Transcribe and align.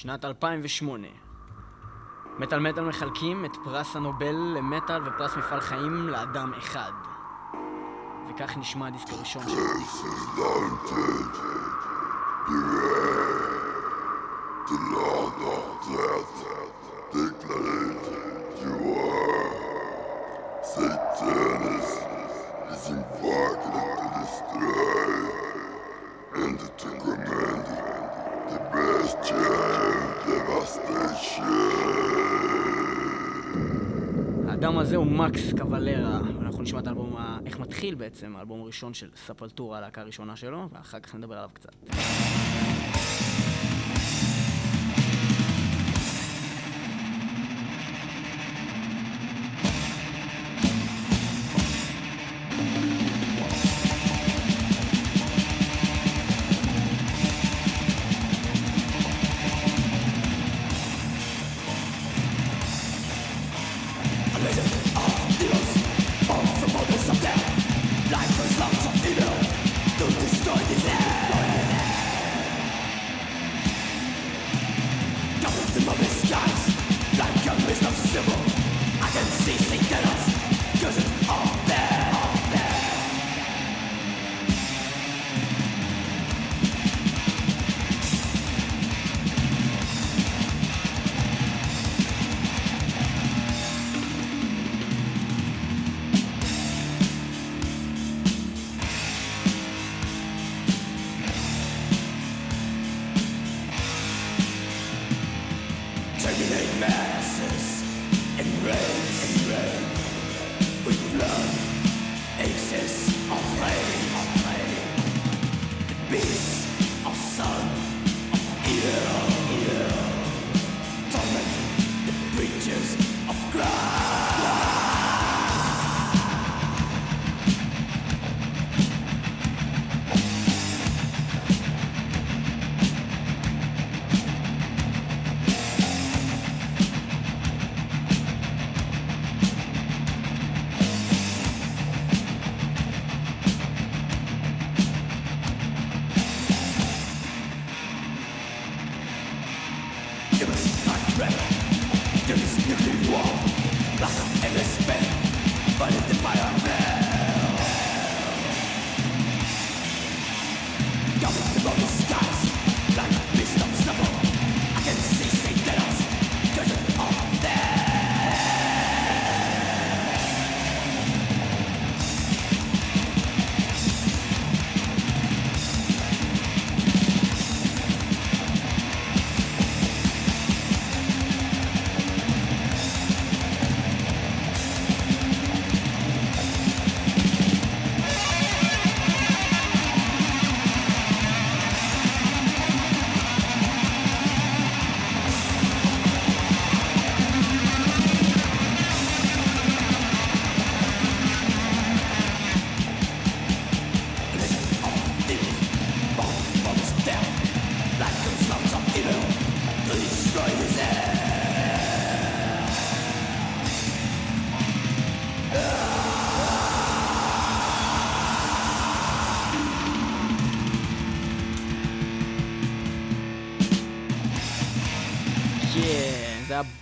שנת 0.00 0.24
2008. 0.24 1.08
מטאל 2.38 2.58
מטאל 2.58 2.84
מחלקים 2.84 3.44
את 3.44 3.56
פרס 3.64 3.96
הנובל 3.96 4.34
למטאל 4.34 5.08
ופרס 5.08 5.36
מפעל 5.36 5.60
חיים 5.60 6.08
לאדם 6.08 6.52
אחד. 6.58 6.92
וכך 8.30 8.56
נשמע 8.56 8.86
הדיסק 8.86 9.12
הראשון 9.12 9.42
שלו. 9.48 9.62
הזה 34.90 34.96
הוא 34.96 35.06
מקס 35.06 35.52
קוולרה, 35.58 36.20
ואנחנו 36.36 36.62
נשמע 36.62 36.78
את 36.78 36.86
האלבום, 36.86 37.16
איך 37.46 37.58
מתחיל 37.58 37.94
בעצם, 37.94 38.36
האלבום 38.36 38.62
הראשון 38.62 38.94
של 38.94 39.08
ספלטורה, 39.26 39.78
הלהקה 39.78 40.00
הראשונה 40.00 40.36
שלו, 40.36 40.68
ואחר 40.72 41.00
כך 41.00 41.14
נדבר 41.14 41.34
עליו 41.34 41.50
קצת. 41.54 41.74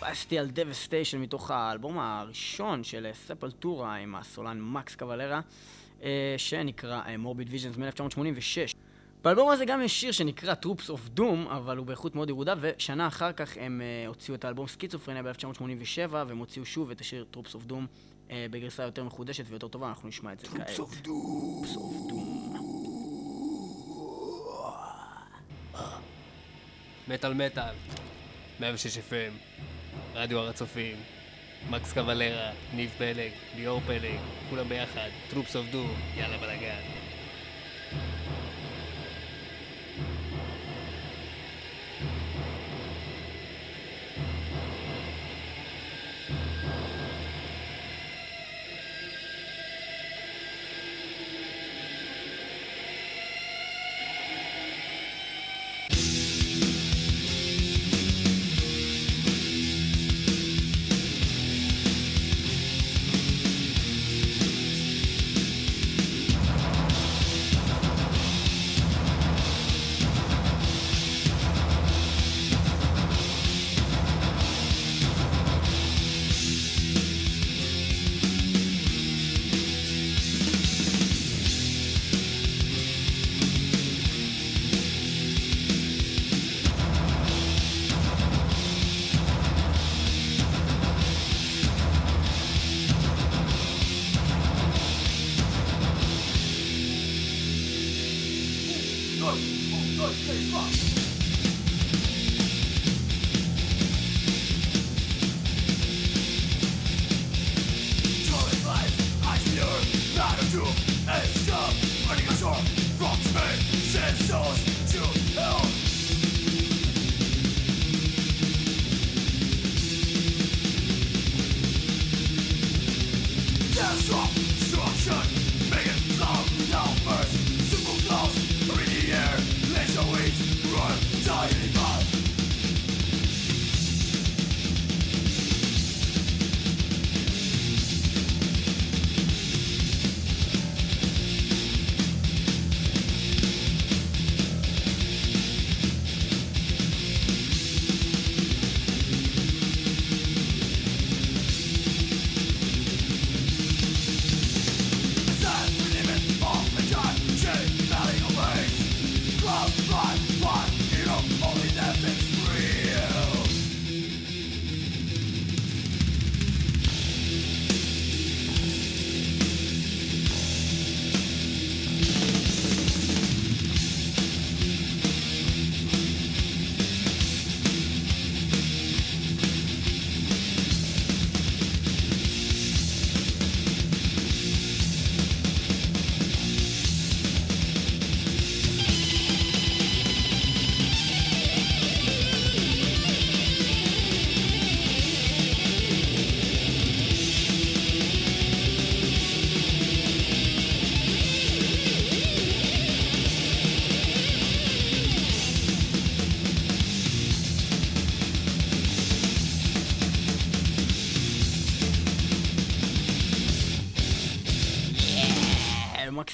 היה 0.09 0.15
Bestial 0.15 0.47
Devastation 0.47 1.19
מתוך 1.19 1.51
האלבום 1.51 1.99
הראשון 1.99 2.85
של 2.85 3.07
ספולטורה 3.15 3.95
עם 3.95 4.15
הסולן 4.15 4.61
מקס 4.61 4.95
קבאלרה, 4.95 5.41
אה, 6.03 6.35
שנקרא 6.37 7.03
Morbid 7.19 7.49
Visions 7.51 7.77
מ-1986. 7.77 8.75
באלבום 9.25 9.51
הזה 9.51 9.65
גם 9.65 9.83
יש 9.83 10.01
שיר 10.01 10.13
שנקרא 10.13 10.55
Troops 10.65 10.91
of 10.91 11.19
Doom, 11.19 11.51
אבל 11.51 11.77
הוא 11.77 11.87
באיכות 11.87 12.15
מאוד 12.15 12.29
ירודה, 12.29 12.55
ושנה 12.61 13.07
אחר 13.07 13.33
כך 13.33 13.57
הם 13.61 13.81
אה, 13.81 14.09
הוציאו 14.09 14.37
את 14.37 14.45
האלבום 14.45 14.67
Schizophrenia 14.67 15.23
ב-1987, 15.23 16.13
והם 16.13 16.39
הוציאו 16.39 16.65
שוב 16.65 16.91
את 16.91 17.01
השיר 17.01 17.27
Troops 17.35 17.53
of 17.55 17.71
Doom 17.71 17.87
אה, 18.31 18.47
בגרסה 18.51 18.83
יותר 18.83 19.05
מחודשת 19.05 19.45
ויותר 19.49 19.69
טובה, 19.69 19.89
אנחנו 19.89 20.09
נשמע 20.09 20.33
את 20.33 20.41
זה 20.41 20.47
כעת. 20.47 20.69
Troops 20.69 21.75
of 21.75 22.11
Doom. 22.11 22.19
מטאל 27.09 27.35
מטאל, 27.35 27.75
106 28.61 28.99
FM, 28.99 29.33
רדיו 30.15 30.39
הר 30.39 30.49
הצופים, 30.49 30.97
מקס 31.71 31.93
קוולרה, 31.93 32.51
ניב 32.75 32.91
פלג, 32.99 33.31
ליאור 33.57 33.81
פלג, 33.87 34.19
כולם 34.51 34.69
ביחד, 34.69 35.09
טרופס 35.31 35.57
אוף 35.57 35.67
דו, 35.71 35.85
יאללה 36.17 36.39
בלאגן. 36.39 36.81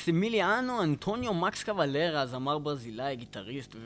מקסימיליאנו 0.04 0.82
אנטוניו 0.82 1.34
מקס 1.34 1.64
קוולרה, 1.64 2.26
זמר 2.26 2.58
ברזילאי, 2.58 3.16
גיטריסט 3.16 3.76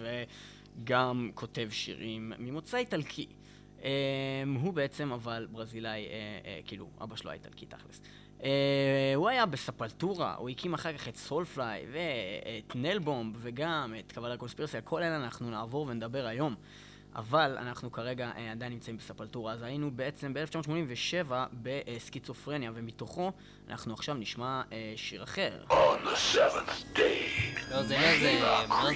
וגם 0.82 1.30
כותב 1.34 1.68
שירים 1.70 2.32
ממוצא 2.38 2.76
איטלקי. 2.76 3.26
אה, 3.84 3.90
הוא 4.62 4.72
בעצם 4.72 5.12
אבל 5.12 5.46
ברזילאי, 5.50 6.06
אה, 6.06 6.10
אה, 6.44 6.60
כאילו, 6.64 6.88
אבא 7.02 7.16
שלו 7.16 7.30
היה 7.30 7.38
איטלקי 7.38 7.66
תכלס. 7.66 8.00
אה, 8.42 9.12
הוא 9.14 9.28
היה 9.28 9.46
בספלטורה, 9.46 10.34
הוא 10.34 10.48
הקים 10.48 10.74
אחר 10.74 10.92
כך 10.92 11.08
את 11.08 11.16
סולפליי 11.16 11.86
ואת 11.92 12.76
נלבומב 12.76 13.36
וגם 13.38 13.94
את 13.98 14.12
קבלה 14.12 14.36
קונספירסיה, 14.36 14.80
כל 14.80 15.02
אלה 15.02 15.16
אנחנו 15.16 15.50
נעבור 15.50 15.86
ונדבר 15.88 16.26
היום. 16.26 16.54
אבל 17.16 17.56
אנחנו 17.58 17.92
כרגע 17.92 18.30
אה, 18.36 18.52
עדיין 18.52 18.72
נמצאים 18.72 18.96
בספלטורה, 18.96 19.52
אז 19.52 19.62
היינו 19.62 19.90
בעצם 19.90 20.34
ב-1987 20.34 21.32
בסקיצופרניה, 21.62 22.70
ומתוכו 22.74 23.32
אנחנו 23.70 23.94
עכשיו 23.94 24.14
נשמע 24.14 24.62
אה, 24.72 24.92
שיר 24.96 25.22
אחר. 25.22 25.50
On 25.70 25.74
the 25.74 26.34
seventh 26.34 26.96
day, 26.96 27.00
לא, 27.70 27.82
זה 27.82 27.98
מה 27.98 28.12
זה, 28.20 28.40
מה 28.68 28.86
זה... 28.86 28.94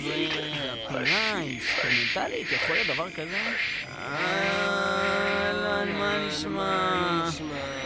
פינה 0.89 1.41
אינסטרומנטלית, 1.41 2.53
יכול 2.53 2.75
להיות 2.75 2.89
דבר 2.89 3.11
כזה? 3.11 3.39
אהלן, 3.99 5.89
מה 5.99 6.27
נשמע? 6.27 7.31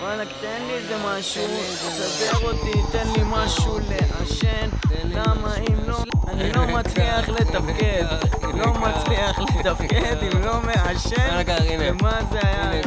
וואלכ, 0.00 0.28
תן 0.40 0.64
לי 0.66 0.72
איזה 0.72 0.96
משהו, 1.04 1.46
תסדר 1.72 2.38
אותי, 2.42 2.78
תן 2.92 3.08
לי 3.16 3.22
משהו 3.26 3.78
לעשן. 3.78 4.68
למה 5.04 5.56
אם 5.56 5.88
לא... 5.88 5.98
אני 6.28 6.52
לא 6.52 6.66
מצליח 6.66 7.28
לתפקד, 7.28 8.04
לא 8.42 8.72
מצליח 8.72 9.38
לתפקד 9.38 10.16
אם 10.22 10.44
לא 10.44 10.60
מעשן. 10.60 11.42
ומה 11.80 12.20
זה 12.30 12.38
היה? 12.42 12.82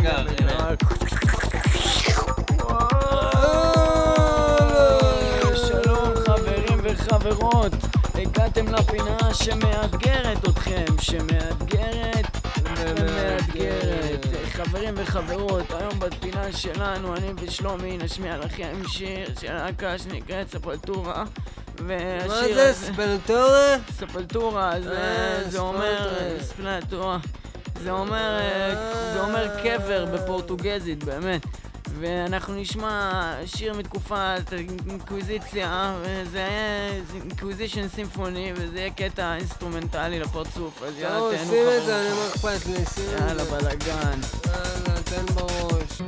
וחברות, 7.00 7.74
הגעתם 8.16 8.68
לפינה 8.68 9.34
שמאתגרת 9.34 10.50
אתכם, 10.50 10.86
שמאתגרת 11.02 12.38
ומאתגרת. 12.66 14.26
חברים 14.52 14.94
וחברות, 14.98 15.72
היום 15.72 16.00
בפינה 16.00 16.52
שלנו, 16.52 17.16
אני 17.16 17.32
ושלומי 17.42 17.98
נשמיע 17.98 18.38
לכם 18.38 18.82
שיר 18.88 19.30
של 19.42 19.54
להקה 19.54 19.98
שנקראת 19.98 20.52
ספלטורה. 20.52 21.24
מה 21.80 21.88
זה, 22.28 22.70
הזה- 22.70 22.74
ספלטורה? 22.74 23.76
ספלטורה, 23.98 24.72
זה, 24.82 25.02
אה, 25.02 25.60
אומר, 25.60 26.10
ספולטורה. 26.42 27.18
אה, 28.40 28.76
זה 29.14 29.22
אומר 29.22 29.48
קבר 29.64 30.06
בפורטוגזית, 30.06 31.04
באמת. 31.04 31.42
ואנחנו 32.00 32.56
נשמע 32.56 33.34
שיר 33.46 33.74
מתקופת 33.74 34.54
אינקוויזיציה, 34.90 35.96
וזה 36.02 36.38
היה 36.38 36.90
Inquisition 37.24 37.88
Symphony, 37.88 38.54
וזה 38.56 38.80
יהיה 38.80 38.90
קטע 38.92 39.36
אינסטרומנטלי 39.36 40.20
לפרצוף, 40.20 40.84
אז 40.84 40.94
יאללה, 41.00 41.38
תהנו 41.38 41.52
שים 41.52 41.68
את 41.68 41.82
חברים. 41.82 41.86
זה, 41.86 42.02
אני 42.02 42.10
לא 42.18 42.28
אכפת 42.28 42.66
לי, 42.66 42.86
שים 42.86 43.04
את 43.16 43.20
יאללה, 43.22 43.44
זה. 43.46 43.52
בלאגן. 43.52 44.20
יאללה, 44.48 45.02
תן 45.04 45.26
בראש. 45.34 46.02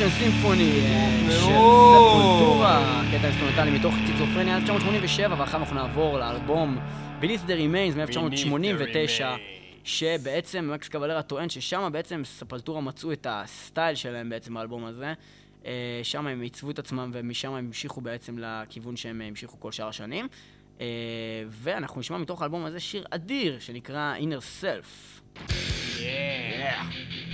Inquisition 0.00 0.30
Symphony 0.30 0.72
של. 1.30 1.36
ספולטורה, 1.36 3.02
קטע 3.12 3.26
אינסטרומנטלי 3.26 3.70
מתוך 3.70 3.94
Schizophrenia 4.06 4.56
1987, 4.56 5.36
ואחר 5.38 5.58
אנחנו 5.58 5.74
נעבור 5.74 6.18
לאלבום 6.18 6.78
Beneath 7.20 7.48
the 7.48 7.50
Remains 7.50 7.96
מ-1989, 7.96 9.22
שבעצם 9.84 10.70
מקס 10.74 10.88
קבלרה 10.88 11.22
טוען 11.22 11.48
ששם 11.48 11.88
בעצם 11.92 12.22
ספלטורה 12.24 12.80
מצאו 12.80 13.12
את 13.12 13.26
הסטייל 13.30 13.94
שלהם 13.94 14.28
בעצם 14.28 14.54
באלבום 14.54 14.84
הזה. 14.84 15.12
אה, 15.66 16.00
שם 16.02 16.26
הם 16.26 16.40
עיצבו 16.40 16.70
את 16.70 16.78
עצמם 16.78 17.10
ומשם 17.14 17.48
הם 17.48 17.66
המשיכו 17.66 18.00
בעצם 18.00 18.38
לכיוון 18.38 18.96
שהם 18.96 19.20
המשיכו 19.20 19.60
כל 19.60 19.72
שאר 19.72 19.88
השנים. 19.88 20.28
אה, 20.80 20.86
ואנחנו 21.48 22.00
נשמע 22.00 22.18
מתוך 22.18 22.42
האלבום 22.42 22.64
הזה 22.64 22.80
שיר 22.80 23.04
אדיר 23.10 23.58
שנקרא 23.60 24.14
Inner 24.18 24.62
Self. 24.62 25.20
Yeah. 25.98 25.98
Inner 26.00 27.27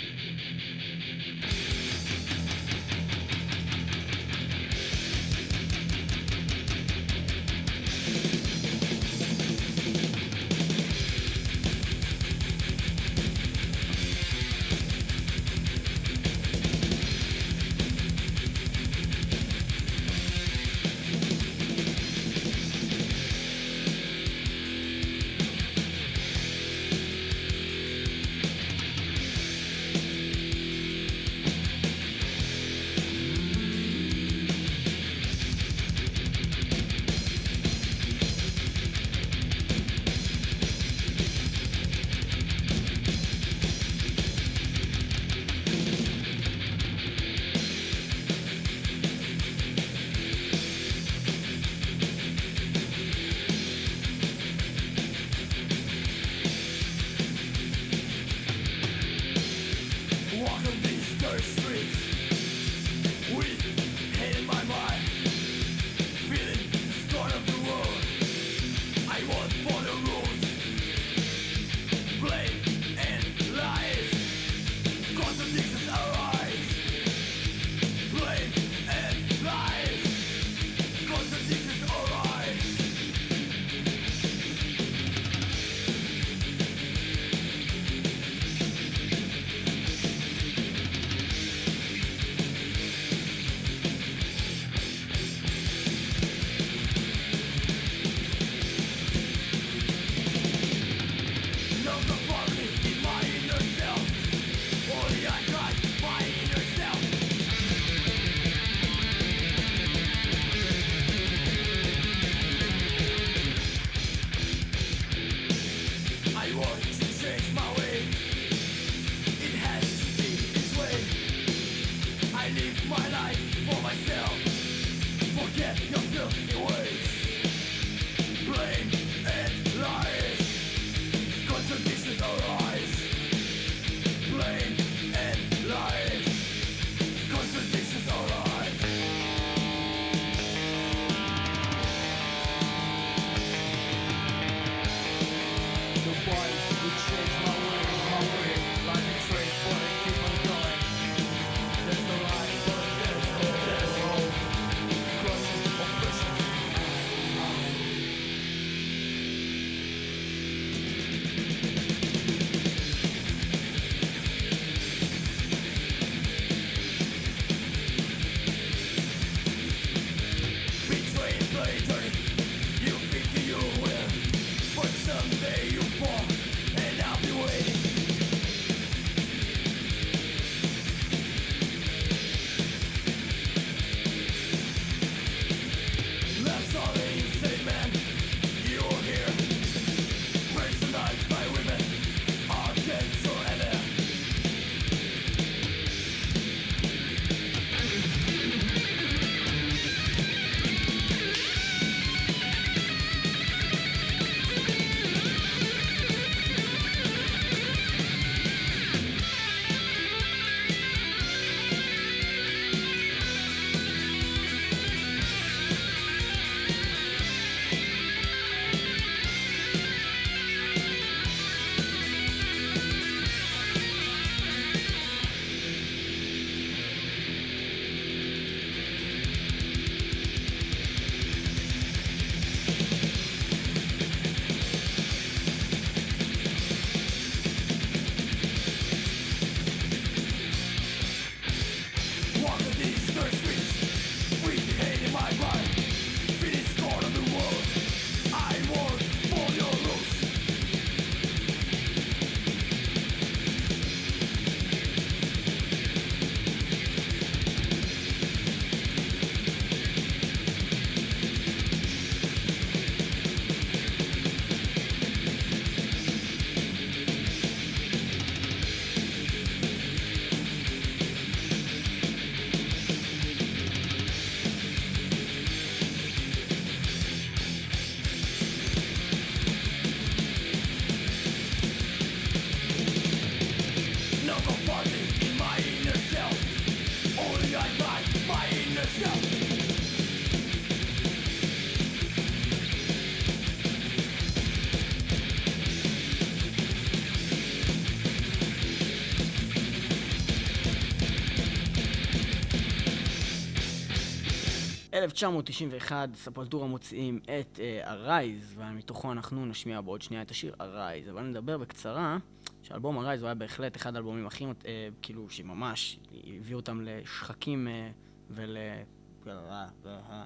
ב-1991 305.07 305.93
ספלטורה 306.14 306.67
מוציאים 306.67 307.21
את 307.25 307.61
ארייז, 307.85 308.55
ומתוכו 308.57 309.12
אנחנו 309.12 309.47
נשמיע 309.47 309.81
בעוד 309.81 310.03
שנייה 310.03 310.23
את 310.23 310.31
השיר 310.31 310.55
ארייז. 310.61 311.09
אבל 311.09 311.23
נדבר 311.23 311.59
בקצרה, 311.59 312.17
שאלבום 312.62 312.99
ארייז 312.99 313.23
הוא 313.23 313.27
היה 313.27 313.35
בהחלט 313.35 313.77
אחד 313.77 313.95
האלבומים 313.95 314.27
הכי, 314.27 314.45
אה, 314.45 314.88
כאילו, 315.03 315.31
שממש 315.31 315.99
הביאו 316.27 316.59
אותם 316.59 316.81
לשחקים 316.85 317.69
אה, 317.69 317.90
ול... 318.31 318.57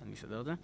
אני 0.03 0.15
אסדר 0.15 0.41
את 0.41 0.45
זה. 0.45 0.55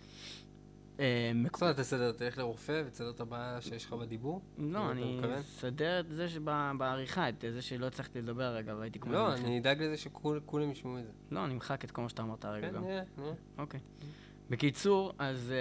אה, 1.01 1.31
מק- 1.35 1.57
בסדר, 1.57 1.73
תסדר, 1.73 2.13
תלך 2.13 2.39
לרופא 2.39 2.83
ותסדר 2.87 3.11
את 3.11 3.21
הבעיה 3.21 3.61
שיש 3.61 3.85
לך 3.87 3.93
בדיבור. 3.93 4.41
לא, 4.59 4.79
אתה 4.85 4.91
אני? 4.93 5.21
אסדר 5.41 6.01
את 6.01 6.11
זה 6.11 6.29
שבעריכה, 6.29 7.29
את 7.29 7.45
זה 7.53 7.63
שלא 7.63 7.87
הצלחתי 7.87 8.19
לדבר 8.23 8.45
רגע 8.55 8.75
והייתי 8.77 8.99
כמו... 8.99 9.13
לא. 9.13 9.35
אני 9.35 9.59
אדאג 9.59 9.83
לזה 9.83 9.97
שכולם 9.97 10.71
ישמעו 10.71 10.99
את 10.99 11.05
זה. 11.05 11.11
לא, 11.31 11.45
אני 11.45 11.55
אמחק 11.55 11.85
את 11.85 11.91
כל 11.91 12.03
מה 12.03 12.09
שאתה 12.09 12.23
אמרת 12.23 12.45
הרגע 12.45 12.71
כן. 12.71 12.79
נראה, 12.79 13.01
נראה. 13.19 13.33
אוקיי. 13.59 13.81
בקיצור, 14.51 15.13
אז 15.19 15.53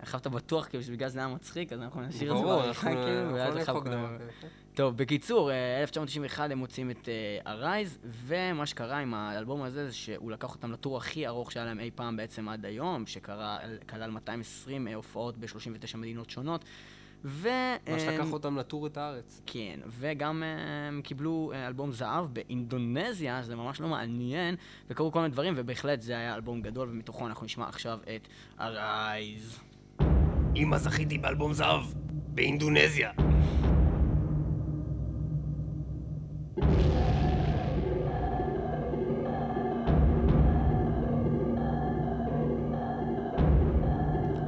עכשיו 0.00 0.20
אתה 0.20 0.28
בטוח 0.28 0.66
כאילו 0.68 0.84
שבגלל 0.84 1.08
זה 1.08 1.18
היה 1.18 1.28
מצחיק, 1.28 1.72
אז 1.72 1.80
אנחנו 1.80 2.00
נשאיר 2.00 2.32
את 2.32 2.38
זה 2.38 2.44
בעריכה 2.44 2.90
כאילו, 2.94 3.34
ואז 3.34 3.56
אנחנו 3.56 3.80
טוב, 4.78 4.96
בקיצור, 4.96 5.50
אה, 5.50 5.80
1991 5.80 6.50
הם 6.50 6.58
מוצאים 6.58 6.90
את 6.90 7.08
ארייז, 7.46 7.98
ומה 8.04 8.66
שקרה 8.66 8.98
עם 8.98 9.14
האלבום 9.14 9.62
הזה 9.62 9.86
זה 9.86 9.94
שהוא 9.94 10.30
לקח 10.30 10.54
אותם 10.54 10.72
לטור 10.72 10.96
הכי 10.96 11.26
ארוך 11.26 11.52
שהיה 11.52 11.66
להם 11.66 11.80
אי 11.80 11.90
פעם 11.94 12.16
בעצם 12.16 12.48
עד 12.48 12.64
היום, 12.64 13.06
שכלל 13.06 14.10
220 14.10 14.88
אה, 14.88 14.94
הופעות 14.94 15.38
ב-39 15.38 15.96
מדינות 15.96 16.30
שונות. 16.30 16.64
ו... 17.24 17.48
מה 17.90 17.98
שלקח 17.98 18.26
אה, 18.26 18.32
אותם 18.32 18.56
לטור 18.56 18.86
את 18.86 18.96
הארץ. 18.96 19.40
כן, 19.46 19.80
וגם 19.86 20.42
אה, 20.42 20.88
הם 20.88 21.00
קיבלו 21.02 21.52
אה, 21.54 21.66
אלבום 21.66 21.92
זהב 21.92 22.26
באינדונזיה, 22.32 23.42
שזה 23.42 23.56
ממש 23.56 23.80
לא 23.80 23.88
מעניין, 23.88 24.54
וקרו 24.90 25.12
כל 25.12 25.20
מיני 25.20 25.32
דברים, 25.32 25.54
ובהחלט 25.56 26.02
זה 26.02 26.12
היה 26.12 26.34
אלבום 26.34 26.62
גדול, 26.62 26.88
ומתוכו 26.90 27.26
אנחנו 27.26 27.44
נשמע 27.44 27.68
עכשיו 27.68 27.98
את 28.16 28.28
ארייז. 28.60 29.60
אמא 30.56 30.78
זכיתי 30.78 31.18
באלבום 31.18 31.52
זהב 31.52 31.84
באינדונזיה. 32.34 33.10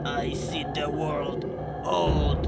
I 0.04 0.32
see 0.34 0.64
the 0.74 0.88
world 0.90 1.44
old. 1.84 2.46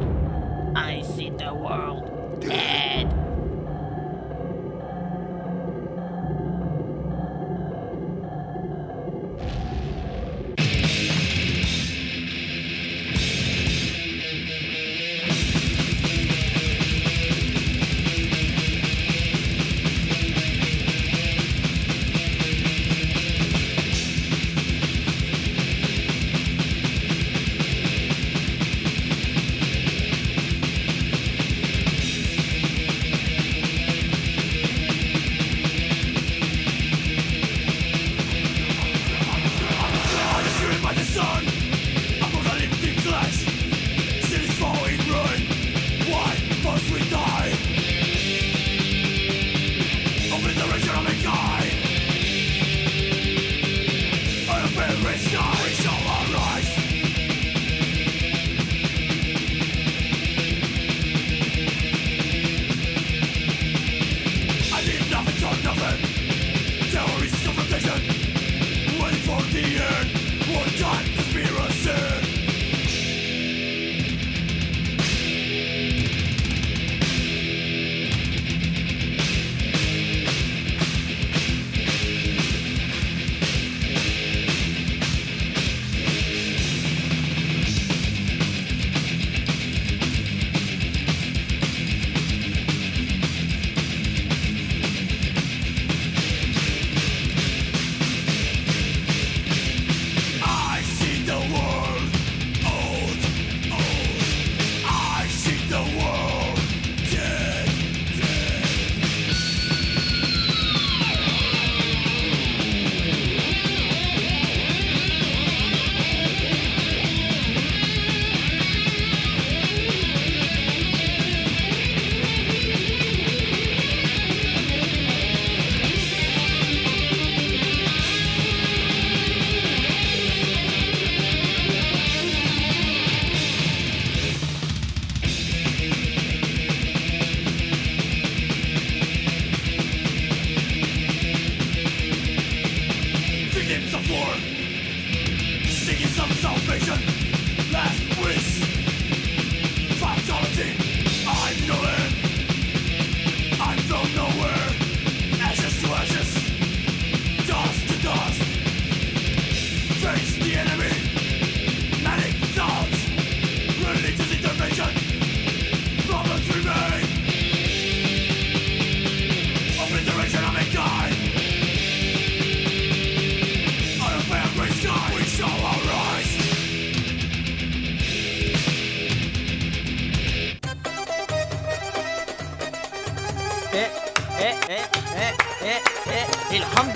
I 0.76 1.02
see 1.02 1.30
the 1.30 1.54
world 1.54 2.40
dead. 2.40 3.31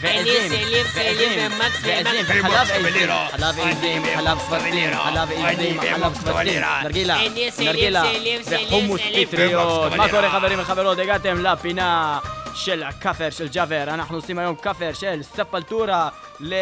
ועזים, 0.00 0.48
סלים 0.48 0.86
סלים 0.94 1.16
ועזים, 1.16 1.52
ומקס 1.52 1.78
ועזים, 1.82 2.24
ומקס 2.28 2.70
וחלב 2.70 2.86
עזים, 2.86 3.08
חלב 3.30 3.60
עזים, 3.60 4.02
חלב 4.16 4.38
ספרדים, 4.38 4.94
חלב 4.94 5.30
עזים, 5.32 5.80
חלב 5.80 6.14
ספרדים, 6.14 6.62
נרגילה, 6.82 7.18
נרגילה, 7.58 8.02
וחומוס. 8.46 9.00
פטריות. 9.28 9.92
מה 9.92 10.08
קורה 10.08 10.30
חברים 10.30 10.60
וחברות? 10.60 10.98
הגעתם 10.98 11.42
לפינה 11.42 12.18
של 12.54 12.82
הכאפר 12.82 13.30
של 13.30 13.48
ג'אבר. 13.48 13.82
אנחנו 13.82 14.16
עושים 14.16 14.38
היום 14.38 14.54
כאפר 14.56 14.92
של 14.92 15.22
ספלטורה 15.22 16.08
ל... 16.40 16.54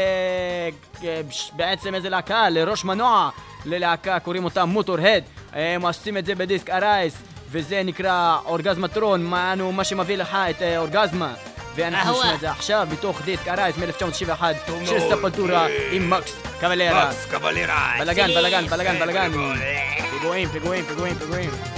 בעצם 1.53 1.95
איזה 1.95 2.09
להקה? 2.09 2.49
לראש 2.51 2.85
מנוע. 2.85 3.31
ללהקה 3.65 4.19
קוראים 4.19 4.45
אותה 4.45 4.65
מוטור-הד. 4.65 5.25
הם 5.53 5.83
עושים 5.83 6.17
את 6.17 6.27
זה 6.27 6.35
בדיסק 6.35 6.71
ארייס, 6.71 7.23
וזה 7.51 7.83
נקרא 7.83 8.39
אורגזמטרון, 8.45 9.25
מה, 9.25 9.55
מה 9.73 9.85
שמביא 9.85 10.17
לך 10.17 10.37
את 10.51 10.63
אה, 10.63 10.79
אורגזמה. 10.79 11.35
ואנחנו. 11.75 12.13
נשמע 12.13 12.35
את 12.35 12.41
זה 12.41 12.51
עכשיו 12.51 12.89
בתוך 12.91 13.23
דיסק 13.25 13.49
ארייס 13.49 13.77
מ-1991 13.77 14.43
של 14.87 15.01
ספלטורה 15.01 15.67
עם 15.93 16.11
מקס 16.11 16.43
קבלרה. 16.61 17.07
מקס 17.07 17.27
קבלרה. 17.31 17.95
בלאגן, 17.99 18.27
בלאגן, 18.29 18.67
בלאגן, 18.67 18.99
בלאגן. 18.99 19.33
פיגועים, 20.11 20.49
פיגועים, 20.49 20.85
פיגועים, 20.85 21.15
פיגועים. 21.15 21.78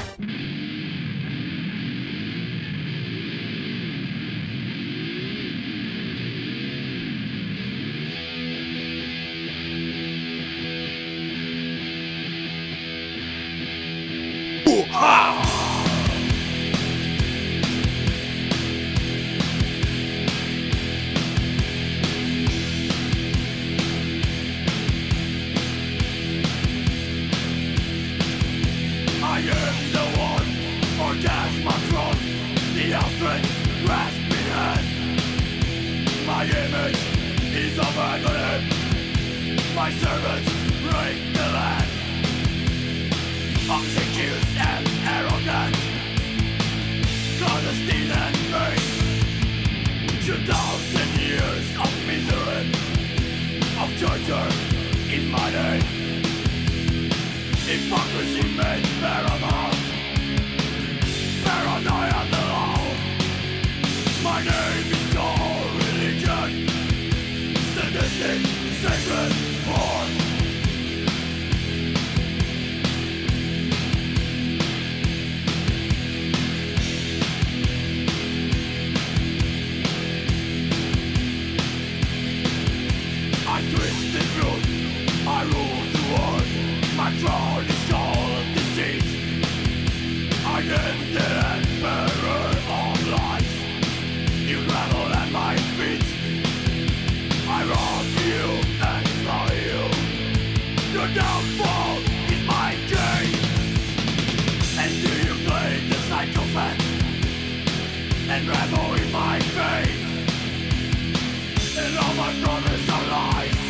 Promise 112.42 112.88
are 112.96 113.06
lies. 113.14 113.60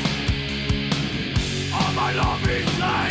All 1.72 1.92
my 1.94 2.12
love 2.12 2.48
is 2.48 2.78
light. 2.78 3.09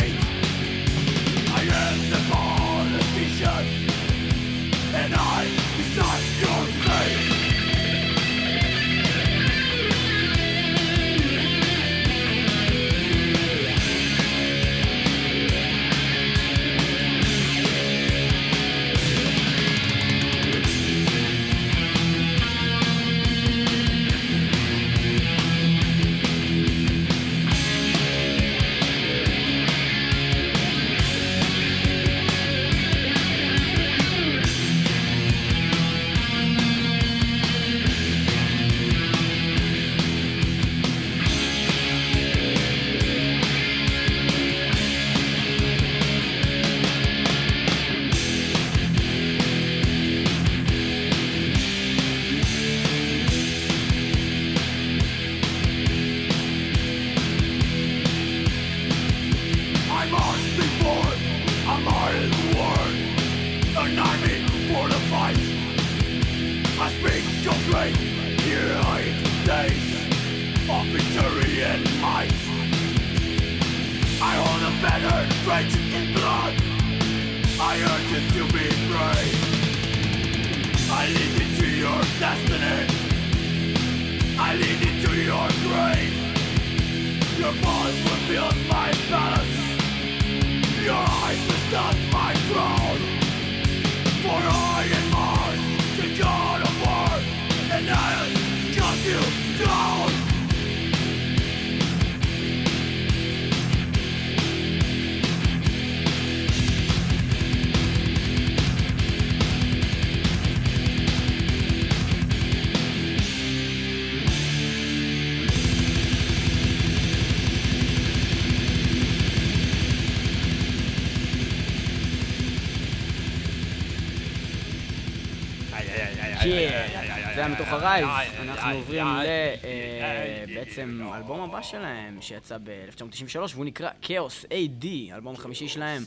זה 127.40 127.46
היה 127.46 127.54
מתוך 127.54 127.68
הרייז. 127.68 128.08
אנחנו 128.42 128.76
עוברים 128.76 129.06
ל... 129.06 129.26
אה, 129.64 131.12
האלבום 131.12 131.40
הבא 131.40 131.62
שלהם, 131.62 132.20
שיצא 132.20 132.58
ב-1993, 132.64 133.38
והוא 133.54 133.64
נקרא 133.64 133.90
כאוס 134.02 134.44
AD, 134.44 134.86
האלבום 135.12 135.34
החמישי 135.34 135.68
שלהם. 135.68 136.02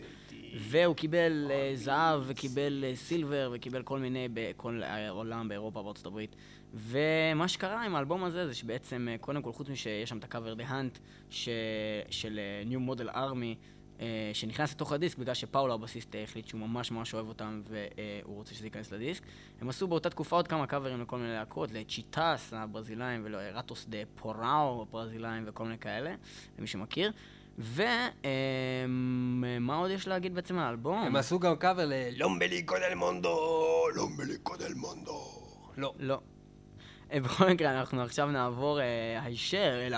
והוא 0.57 0.95
קיבל 0.95 1.51
אה, 1.51 1.71
זהב, 1.75 2.21
וקיבל 2.25 2.83
אה, 2.87 2.95
סילבר, 2.95 3.51
וקיבל 3.53 3.83
כל 3.83 3.99
מיני 3.99 4.27
בכל 4.33 4.81
העולם, 4.83 5.47
באירופה, 5.47 5.83
בארצות 5.83 6.05
הברית. 6.05 6.35
ומה 6.73 7.47
שקרה 7.47 7.85
עם 7.85 7.95
האלבום 7.95 8.23
הזה, 8.23 8.47
זה 8.47 8.53
שבעצם, 8.53 9.07
קודם 9.21 9.41
כל, 9.41 9.53
חוץ 9.53 9.69
משיש 9.69 10.09
שם 10.09 10.17
את 10.17 10.23
הקאבר 10.23 10.53
דה 10.53 10.63
האנט 10.67 10.97
של 12.09 12.39
New 12.69 12.89
Model 12.89 13.15
Army, 13.15 13.15
אה, 13.15 13.53
שנכנס 14.33 14.71
לתוך 14.71 14.91
הדיסק 14.91 15.17
בגלל 15.17 15.33
שפאולו 15.33 15.73
הבסיסט 15.73 16.15
אה, 16.15 16.23
החליט 16.23 16.47
שהוא 16.47 16.61
ממש 16.61 16.91
ממש 16.91 17.13
אוהב 17.13 17.27
אותם 17.27 17.61
והוא 17.67 18.35
רוצה 18.35 18.55
שזה 18.55 18.67
ייכנס 18.67 18.91
לדיסק. 18.91 19.23
הם 19.61 19.69
עשו 19.69 19.87
באותה 19.87 20.09
תקופה 20.09 20.35
עוד 20.35 20.47
כמה 20.47 20.67
קאברים 20.67 21.01
לכל 21.01 21.17
מיני 21.17 21.33
להקות, 21.33 21.71
לצ'יטס 21.71 22.53
הברזילאים 22.53 23.21
ולרטוס 23.25 23.85
דה 23.89 23.97
פוראו 24.15 24.85
הברזילאים 24.89 25.43
וכל 25.47 25.63
מיני 25.63 25.77
כאלה, 25.77 26.15
למי 26.57 26.67
שמכיר. 26.67 27.11
ומה 27.57 27.85
עוד 29.75 29.91
יש 29.91 30.07
להגיד 30.07 30.35
בעצם 30.35 30.57
על 30.57 30.63
האלבום? 30.63 31.03
הם 31.03 31.15
עשו 31.15 31.39
גם 31.39 31.55
קאבר 31.55 31.85
ללומבליקו 31.85 32.75
דל 32.75 32.95
מונדו, 32.95 33.85
לומבליקו 33.95 34.57
דל 34.57 34.73
מונדו. 34.73 35.21
לא. 35.77 35.93
לא. 35.99 36.19
אה, 37.11 37.19
בכל 37.19 37.49
מקרה, 37.49 37.79
אנחנו 37.79 38.01
עכשיו 38.01 38.27
נעבור 38.27 38.79
אה, 38.79 39.19
הישר 39.23 39.87
אל 39.87 39.93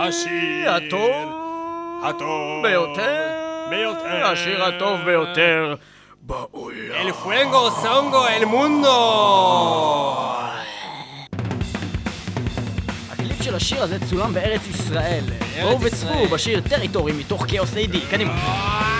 השיר 0.00 0.72
הטוב 0.72 1.53
הטוב 2.04 2.62
ביותר, 2.62 3.30
ביותר. 3.70 4.26
השיר 4.26 4.64
הטוב 4.64 5.00
ביותר 5.04 5.74
בעולם. 6.20 6.94
אל 6.94 7.12
פואנגו 7.12 7.70
סונגו 7.70 8.26
אל 8.26 8.44
מונדו! 8.44 10.16
הקליפ 13.10 13.42
של 13.42 13.54
השיר 13.54 13.82
הזה 13.82 13.98
צולם 14.06 14.34
בארץ 14.34 14.60
ישראל. 14.66 15.24
בואו. 15.62 15.80
וצפו 15.80 16.26
בשיר 16.32 16.60
Territory 16.60 17.12
מתוך 17.12 17.44
Chaos 17.48 17.76
A.D., 17.76 18.00
קדימה. 18.10 18.93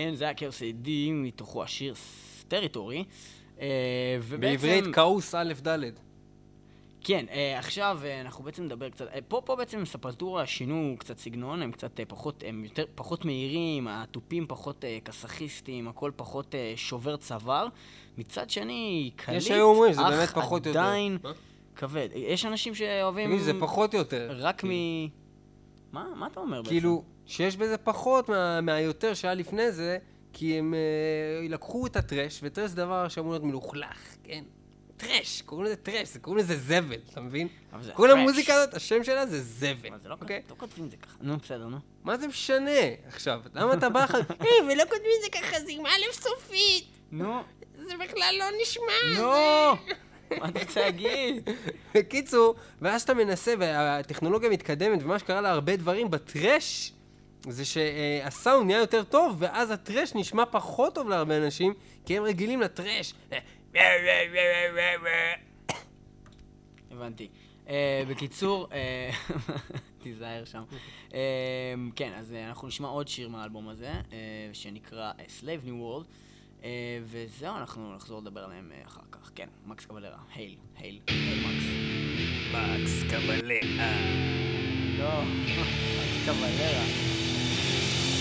כן, 0.00 0.14
זה 0.14 0.24
היה 0.24 0.34
כאוס 0.34 0.62
AD, 0.62 0.88
מתוכו 1.12 1.62
השיר 1.62 1.94
טריטורי. 2.48 3.04
בעברית 4.40 4.84
כאוס 4.94 5.34
א' 5.34 5.52
ד'. 5.66 5.78
כן, 7.04 7.26
אה, 7.30 7.58
עכשיו 7.58 8.00
אה, 8.04 8.20
אנחנו 8.20 8.44
בעצם 8.44 8.64
נדבר 8.64 8.88
קצת, 8.88 9.06
אה, 9.14 9.18
פה, 9.28 9.42
פה 9.44 9.56
בעצם 9.56 9.84
ספלטורה 9.84 10.46
שינו 10.46 10.96
קצת 10.98 11.18
סגנון, 11.18 11.62
הם 11.62 11.72
קצת 11.72 12.00
אה, 12.00 12.04
פחות, 12.04 12.44
הם 12.46 12.64
יותר, 12.64 12.84
פחות 12.94 13.24
מהירים, 13.24 13.88
התופים 13.88 14.46
פחות 14.48 14.84
אה, 14.84 14.98
כסאכיסטים, 15.04 15.88
הכל 15.88 16.10
פחות 16.16 16.54
אה, 16.54 16.72
שובר 16.76 17.16
צוואר. 17.16 17.66
מצד 18.18 18.50
שני, 18.50 19.10
קליט, 19.16 19.38
יש 19.38 19.48
שהיו 19.48 19.64
אומרים, 19.64 19.92
זה 19.92 20.02
באמת 20.02 20.28
פחות 20.28 20.66
יותר. 20.66 20.78
עדיין 20.80 21.18
מה? 21.22 21.32
כבד. 21.76 22.08
יש 22.14 22.46
אנשים 22.46 22.74
שאוהבים... 22.74 23.30
תגיד, 23.30 23.42
זה 23.42 23.52
פחות 23.60 23.94
יותר. 23.94 24.36
רק 24.38 24.64
מ... 24.64 24.68
כאילו. 24.68 25.08
מה? 25.92 26.06
מה 26.16 26.26
אתה 26.26 26.40
אומר 26.40 26.62
בעצם? 26.62 26.70
כאילו, 26.70 27.02
שיש 27.30 27.56
בזה 27.56 27.76
פחות 27.78 28.28
מה- 28.28 28.60
מהיותר 28.60 29.14
שהיה 29.14 29.34
לפני 29.34 29.72
זה, 29.72 29.98
כי 30.32 30.58
הם 30.58 30.74
אה, 30.74 31.48
לקחו 31.48 31.86
את 31.86 31.96
הטרש, 31.96 32.40
וטרש 32.42 32.70
זה 32.70 32.76
דבר 32.76 33.08
שאמור 33.08 33.30
להיות 33.32 33.44
מלוכלך, 33.44 33.98
כן? 34.24 34.42
טרש, 34.96 35.42
קוראים 35.42 35.66
לזה 35.66 35.76
טרש, 35.76 36.08
זה- 36.08 36.18
קוראים 36.18 36.44
לזה 36.44 36.56
זבל, 36.56 36.98
אתה 37.12 37.20
מבין? 37.20 37.48
כל. 37.94 38.10
המוזיקה 38.10 38.54
הזאת, 38.54 38.74
השם 38.74 39.04
שלה 39.04 39.26
זה 39.26 39.42
זבל, 39.42 39.88
אבל 39.88 39.98
זה 40.02 40.08
לא, 40.08 40.16
אוקיי? 40.20 40.42
לא 40.50 40.54
כותבים 40.58 40.84
את 40.86 40.90
זה 40.90 40.96
ככה. 40.96 41.16
נו, 41.20 41.36
בסדר, 41.36 41.66
נו. 41.66 41.76
מה 42.04 42.16
זה 42.16 42.28
משנה 42.28 42.70
עכשיו? 43.08 43.40
למה 43.54 43.74
אתה 43.74 43.88
בא 43.88 44.04
לך... 44.04 44.14
היי, 44.14 44.50
ולא 44.72 44.82
כותבים 44.84 45.10
את 45.18 45.32
זה 45.32 45.38
ככה, 45.40 45.60
זה 45.60 45.66
עם 45.72 45.86
א' 45.86 46.12
סופית! 46.12 46.84
נו, 47.12 47.40
זה 47.78 47.92
בכלל 48.04 48.34
לא 48.38 48.44
נשמע! 48.62 49.20
נו! 49.20 49.30
מה 50.40 50.48
אתה 50.48 50.60
רוצה 50.60 50.80
להגיד? 50.80 51.48
בקיצור, 51.94 52.54
ואז 52.80 53.02
אתה 53.02 53.14
מנסה, 53.14 53.54
והטכנולוגיה 53.58 54.50
מתקדמת, 54.50 55.02
ומה 55.02 55.18
שקרה 55.18 55.40
להרבה 55.40 55.76
דברים 55.76 56.10
בטרש, 56.10 56.92
זה 57.48 57.64
שהסאונד 57.64 58.66
נהיה 58.66 58.78
יותר 58.78 59.04
טוב, 59.04 59.36
ואז 59.38 59.70
הטרש 59.70 60.14
נשמע 60.14 60.44
פחות 60.50 60.94
טוב 60.94 61.08
להרבה 61.08 61.36
אנשים, 61.36 61.74
כי 62.06 62.16
הם 62.16 62.22
רגילים 62.22 62.60
לטרש. 62.60 63.14
הבנתי. 66.90 67.28
אה, 67.68 68.02
בקיצור, 68.08 68.68
אה, 68.72 69.10
תיזהר 70.02 70.44
שם. 70.44 70.62
אה, 71.14 71.74
כן, 71.96 72.12
אז 72.16 72.32
אנחנו 72.32 72.68
נשמע 72.68 72.88
עוד 72.88 73.08
שיר 73.08 73.28
מהאלבום 73.28 73.68
הזה, 73.68 73.92
שנקרא 74.52 75.12
Slave 75.40 75.66
New 75.66 75.70
World, 75.70 76.04
וזהו, 77.02 77.56
אנחנו 77.56 77.96
נחזור 77.96 78.20
לדבר 78.20 78.44
עליהם 78.44 78.72
אחר 78.86 79.00
כך. 79.12 79.30
כן, 79.34 79.48
מקס 79.66 79.86
קבלרה, 79.86 80.18
הייל, 80.34 80.56
הייל, 80.76 81.00
הייל 81.06 81.46
מקס. 81.46 81.64
מקס 82.52 83.02
קבלה. 83.10 83.60
לא, 84.98 85.22
מקס 85.96 86.26
קבלרה. 86.26 87.19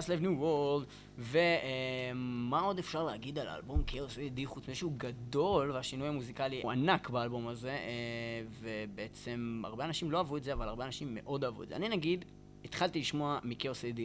זה 0.00 0.04
הסלב 0.04 0.20
ניו 0.20 0.38
וורלד. 0.38 0.86
ומה 1.18 2.60
עוד 2.60 2.78
אפשר 2.78 3.04
להגיד 3.04 3.38
על 3.38 3.48
האלבום 3.48 3.82
כאוס 3.86 4.18
AD 4.18 4.40
חוץ 4.44 4.64
מזה 4.64 4.74
שהוא 4.74 4.92
גדול 4.96 5.70
והשינוי 5.70 6.08
המוזיקלי 6.08 6.62
הוא 6.62 6.72
ענק 6.72 7.10
באלבום 7.10 7.48
הזה 7.48 7.70
אה, 7.70 8.42
ובעצם 8.60 9.62
הרבה 9.64 9.84
אנשים 9.84 10.10
לא 10.10 10.18
אהבו 10.18 10.36
את 10.36 10.42
זה 10.42 10.52
אבל 10.52 10.68
הרבה 10.68 10.86
אנשים 10.86 11.08
מאוד 11.10 11.44
אהבו 11.44 11.62
את 11.62 11.68
זה. 11.68 11.76
אני 11.76 11.88
נגיד 11.88 12.24
התחלתי 12.64 13.00
לשמוע 13.00 13.38
מכאוס 13.44 13.84
AD 13.84 14.00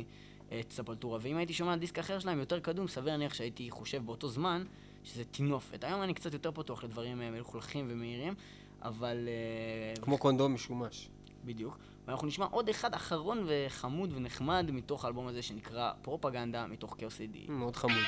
את 0.59 0.71
ספלטורה 0.71 1.19
ואם 1.21 1.37
הייתי 1.37 1.53
שומע 1.53 1.75
דיסק 1.75 1.99
אחר 1.99 2.19
שלהם 2.19 2.39
יותר 2.39 2.59
קדום 2.59 2.87
סביר 2.87 3.11
להניח 3.11 3.33
שהייתי 3.33 3.69
חושב 3.69 4.05
באותו 4.05 4.29
זמן 4.29 4.63
שזה 5.03 5.25
טינופת. 5.25 5.83
היום 5.83 6.01
אני 6.01 6.13
קצת 6.13 6.33
יותר 6.33 6.51
פתוח 6.51 6.83
לדברים 6.83 7.21
אה, 7.21 7.31
מלוכלכים 7.31 7.87
ומהירים 7.89 8.33
אבל... 8.81 9.27
אה, 9.27 10.01
כמו 10.01 10.17
קונדום 10.17 10.53
משומש. 10.53 11.09
בדיוק. 11.45 11.92
ואנחנו 12.07 12.27
נשמע 12.27 12.45
עוד 12.51 12.69
אחד 12.69 12.93
אחרון 12.93 13.47
וחמוד 13.47 14.13
ונחמד 14.15 14.71
מתוך 14.71 15.05
האלבום 15.05 15.27
הזה 15.27 15.41
שנקרא 15.41 15.91
פרופגנדה 16.01 16.67
מתוך 16.67 16.95
כאוס 16.97 17.17
AD. 17.21 17.51
מאוד 17.51 17.75
חמוד. 17.75 18.03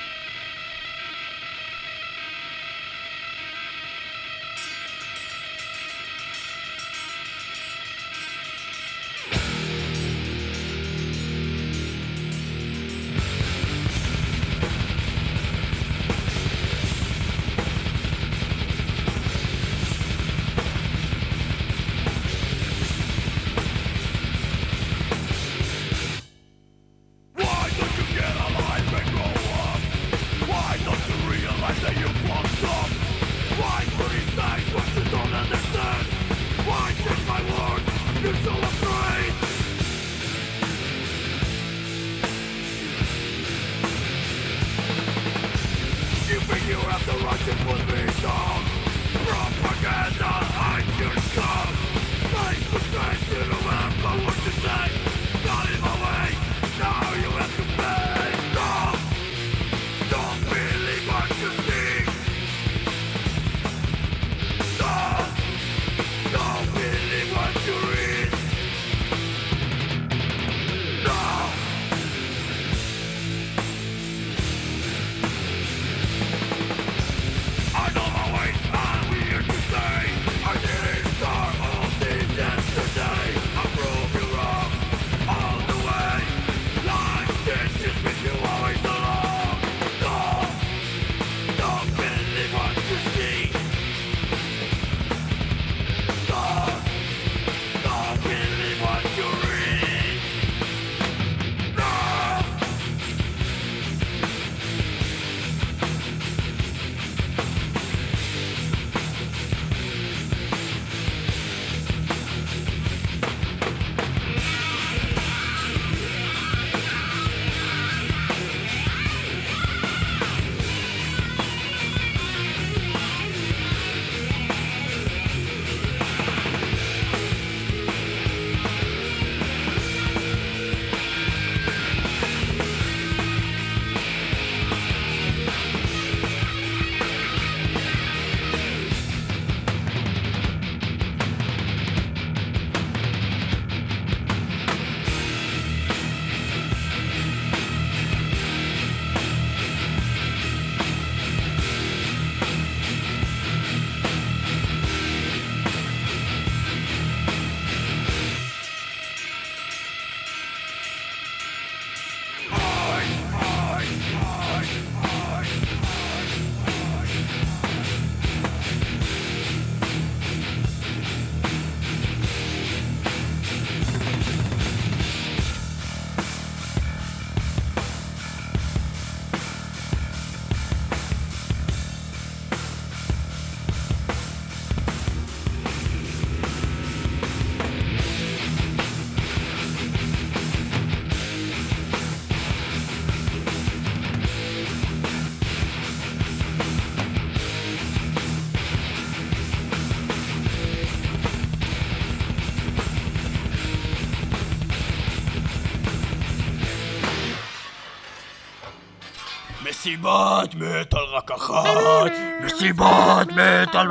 מסיבת 209.96 210.56
מטאל 210.56 211.04
רק 211.16 211.32
אחת, 211.32 212.12
מסיבת 212.46 213.28
מטאל... 213.28 213.88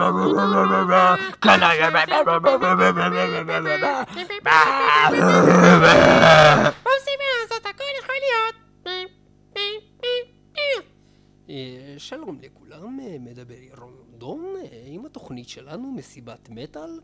אה, 11.50 11.94
שלום 11.98 12.38
לכולם, 12.42 12.98
מדבר 13.20 13.54
ירון 13.60 13.92
דון 14.18 14.54
עם 14.86 15.06
התוכנית 15.06 15.48
שלנו, 15.48 15.92
מסיבת 15.92 16.48
מטאל, 16.50 17.00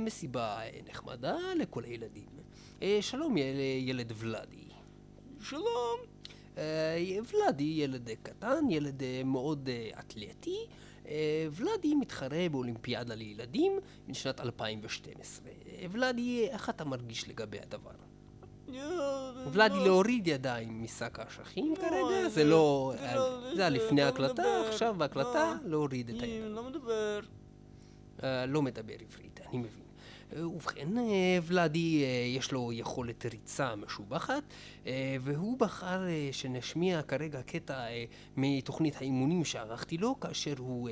מסיבה 0.00 0.58
נחמדה 0.90 1.36
לכל 1.56 1.84
הילדים. 1.84 2.28
שלום 3.00 3.36
יל- 3.36 3.60
ילד 3.88 4.12
ולאדי. 4.16 4.68
שלום. 5.40 5.98
אה, 6.58 7.18
ולאדי 7.32 7.64
ילד 7.64 8.10
קטן, 8.22 8.64
ילד 8.70 9.02
אה, 9.02 9.22
מאוד 9.24 9.68
אה, 9.68 10.00
אתלטי. 10.00 10.66
ולאדי 11.52 11.94
מתחרה 11.94 12.48
באולימפיאדה 12.50 13.14
לילדים 13.14 13.72
משנת 14.08 14.40
2012. 14.40 15.48
אה, 15.48 15.86
ולאדי, 15.90 16.48
איך 16.48 16.70
אתה 16.70 16.84
מרגיש 16.84 17.28
לגבי 17.28 17.58
הדבר? 17.60 17.90
ולאדי 19.52 19.84
להוריד 19.84 20.26
ידיים 20.26 20.82
משק 20.82 21.18
האשכים 21.18 21.74
כרגע, 21.76 22.28
זה 22.28 22.44
לא... 22.44 22.94
זה 23.56 23.60
היה 23.60 23.70
לפני 23.70 24.02
ההקלטה, 24.02 24.42
עכשיו 24.68 24.94
בהקלטה 24.98 25.54
להוריד 25.64 26.08
את 26.08 26.22
הידיים. 26.22 26.54
לא 26.54 26.62
מדבר. 26.62 27.20
לא 28.48 28.62
מדבר 28.62 28.94
עברית, 29.00 29.40
אני 29.48 29.58
מבין. 29.58 29.87
אה, 30.36 30.48
ובכן, 30.48 30.98
אה, 30.98 31.38
ולאדי 31.42 32.02
אה, 32.04 32.08
יש 32.36 32.52
לו 32.52 32.72
יכולת 32.72 33.26
ריצה 33.26 33.76
משובחת, 33.76 34.42
והוא 35.20 35.58
בחר 35.58 36.00
שנשמיע 36.32 37.02
כרגע 37.02 37.42
קטע 37.42 37.86
מתוכנית 38.36 38.96
האימונים 38.96 39.44
שערכתי 39.44 39.98
לו, 39.98 40.20
כאשר 40.20 40.54
הוא 40.58 40.90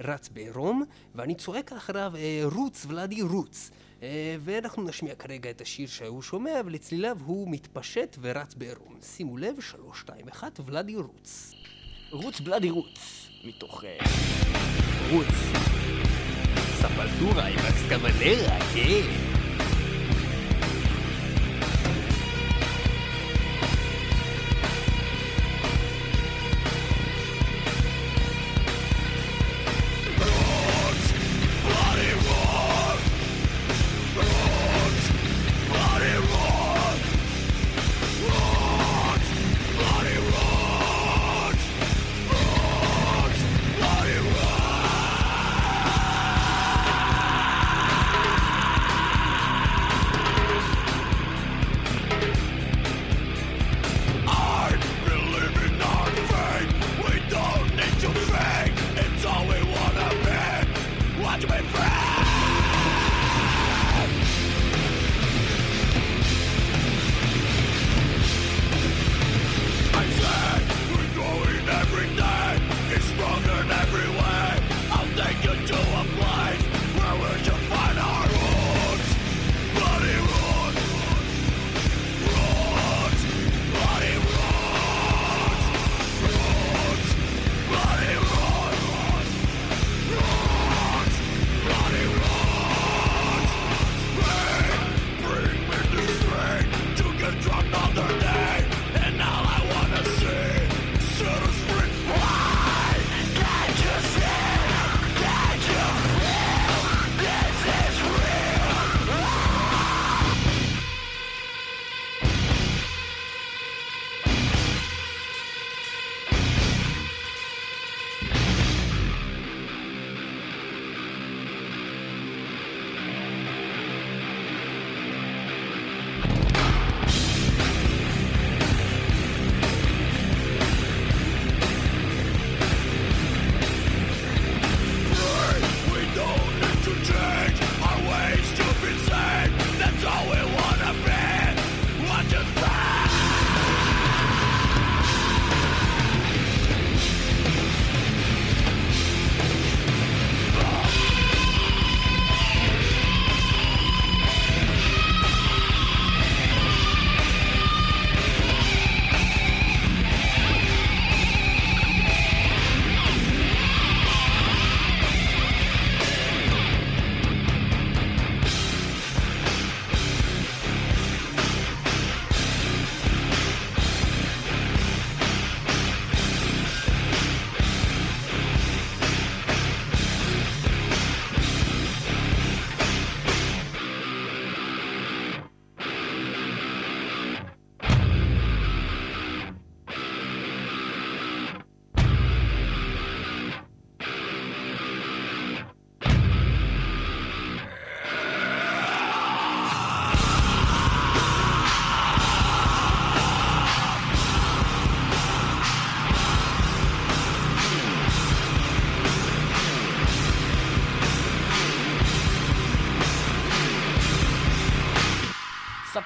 רץ 0.00 0.28
בעירום, 0.28 0.84
ואני 1.14 1.34
צועק 1.34 1.72
אחריו, 1.72 2.12
רוץ, 2.54 2.86
ולאדי, 2.88 3.22
רוץ. 3.22 3.70
ואנחנו 4.40 4.82
נשמיע 4.82 5.14
כרגע 5.14 5.50
את 5.50 5.60
השיר 5.60 5.88
שהוא 5.88 6.22
שומע, 6.22 6.60
ולצליליו 6.64 7.18
הוא 7.24 7.48
מתפשט 7.50 8.16
ורץ 8.20 8.54
בעירום. 8.54 8.96
שימו 9.02 9.36
לב, 9.36 9.60
שלוש, 9.60 10.00
שתיים, 10.00 10.28
אחת, 10.28 10.60
ולאדי, 10.64 10.96
רוץ. 10.96 11.54
רוץ 12.10 12.40
בלאדי 12.40 12.70
רוץ. 12.70 13.28
מתוך 13.44 13.84
אה, 13.84 13.98
רוץ. 16.58 16.68
ספלטורה 16.78 17.46
עם 17.46 17.58
אקסקוולרה, 17.58 18.58
כן. 18.74 19.37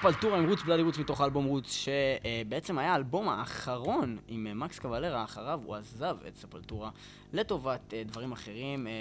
ספלטורה 0.02 0.38
עם 0.38 0.48
Roots 0.48 0.62
Bloody 0.62 0.82
Roots 0.82 0.98
מתוך 0.98 1.20
האלבום 1.20 1.44
Roots, 1.44 1.72
שבעצם 1.72 2.78
היה 2.78 2.92
האלבום 2.92 3.28
האחרון 3.28 4.18
עם 4.28 4.46
אה, 4.46 4.54
מקס 4.54 4.78
קוולרה, 4.78 5.24
אחריו 5.24 5.60
הוא 5.64 5.74
עזב 5.76 6.16
את 6.28 6.36
ספלטורה 6.36 6.90
לטובת 7.32 7.94
אה, 7.94 8.02
דברים 8.04 8.32
אחרים, 8.32 8.86
אה, 8.86 8.92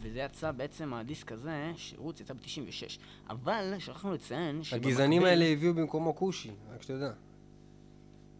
וזה 0.00 0.18
יצא 0.18 0.52
בעצם 0.52 0.94
הדיסק 0.94 1.32
הזה, 1.32 1.72
ש 1.76 1.89
Roots 1.89 2.20
יצא 2.20 2.34
ב-96. 2.34 2.98
אבל 3.30 3.74
שכחנו 3.78 4.14
לציין 4.14 4.60
הגזענים 4.72 5.24
האלה 5.24 5.44
הביאו 5.44 5.74
במקומו 5.74 6.16
כושי, 6.16 6.50
רק 6.74 6.82
שתדע. 6.82 7.12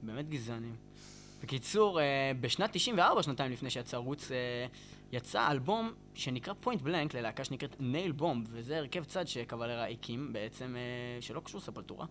באמת 0.02 0.28
גזענים. 0.28 0.76
בקיצור, 1.42 2.00
בשנת 2.40 2.70
94, 2.72 3.22
שנתיים 3.22 3.52
לפני 3.52 3.70
שיצא 3.70 3.96
Roots, 3.96 4.30
אה, 4.30 4.36
יצא 5.12 5.50
אלבום 5.50 5.92
שנקרא 6.14 6.54
Point 6.60 6.82
Blank 6.82 7.14
ללהקה 7.14 7.44
שנקראת 7.44 7.76
Nailbomb, 7.80 8.46
וזה 8.50 8.78
הרכב 8.78 9.04
צד 9.04 9.26
שקוולרה 9.28 9.88
הקים 9.88 10.32
בעצם, 10.32 10.76
אה, 10.76 11.22
שלא 11.22 11.40
קשור 11.40 11.60
לספלטורה, 11.60 12.06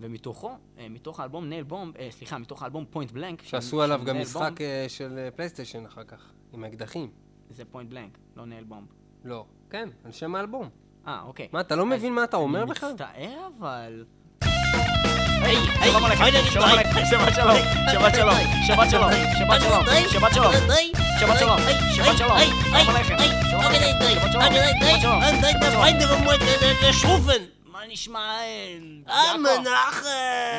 ומתוכו, 0.00 0.50
אה, 0.78 0.88
מתוך 0.88 1.20
האלבום 1.20 1.48
Nailbomb, 1.48 1.96
אה, 1.96 2.08
סליחה, 2.10 2.38
מתוך 2.38 2.62
האלבום 2.62 2.84
Point 2.90 3.10
Blank, 3.12 3.42
שעשו 3.42 3.82
עליו 3.82 4.00
גם 4.04 4.20
משחק 4.20 4.60
אה, 4.60 4.84
של 4.88 5.18
אה, 5.18 5.30
פלייסטיישן 5.30 5.86
אחר 5.86 6.04
כך, 6.04 6.32
עם 6.52 6.64
האקדחים. 6.64 7.10
זה 7.50 7.64
Point 7.64 7.90
Blank, 7.90 8.18
לא 8.36 8.46
Nailbomb. 8.46 8.86
לא. 9.24 9.44
כן, 9.70 9.88
על 10.04 10.12
שם 10.12 10.34
האלבום. 10.34 10.68
אה, 11.06 11.22
אוקיי. 11.22 11.48
מה, 11.52 11.60
אתה 11.60 11.76
לא 11.76 11.86
מבין 11.86 12.12
מה 12.14 12.24
אתה 12.24 12.36
אומר 12.36 12.64
בכלל? 12.64 12.88
אני 12.88 12.94
מצטער, 12.94 13.48
אבל... 13.58 14.04
שלום 15.84 16.04
עליכם, 16.04 16.24
שלום 16.50 16.68
עליכם, 16.68 17.00
שבת 17.10 17.34
שלום, 17.34 17.56
שבת 17.92 18.14
שלום, 18.14 18.34
שבת 18.66 18.90
שלום, 18.90 19.10
שבת 19.38 19.60
שלום, 19.60 19.84
שבת 20.18 20.32
שלום, 20.32 20.52
שבת 21.20 21.38
שלום, 21.38 21.58
שבת 21.96 22.18
שלום, 22.18 22.38
שלום 22.68 22.88
עליכם, 22.88 23.16
שלום 23.50 23.60
עליכם, 23.60 23.98
שבת 24.14 24.32
שלום, 24.32 24.60
שבת 24.80 25.00
שלום. 25.02 25.20
מה 27.72 27.78
נשמע? 27.88 28.38
אה, 29.08 29.14
יעקב? 29.26 29.38
מנחם! 29.38 30.08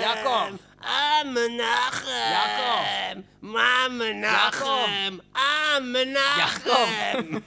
יעקב. 0.02 0.69
אה, 0.84 1.22
מנחם! 1.26 2.08
יעקב. 2.32 3.22
מה 3.42 3.88
מנחם? 3.92 5.18
אה, 5.36 5.80
מנחם! 5.82 7.38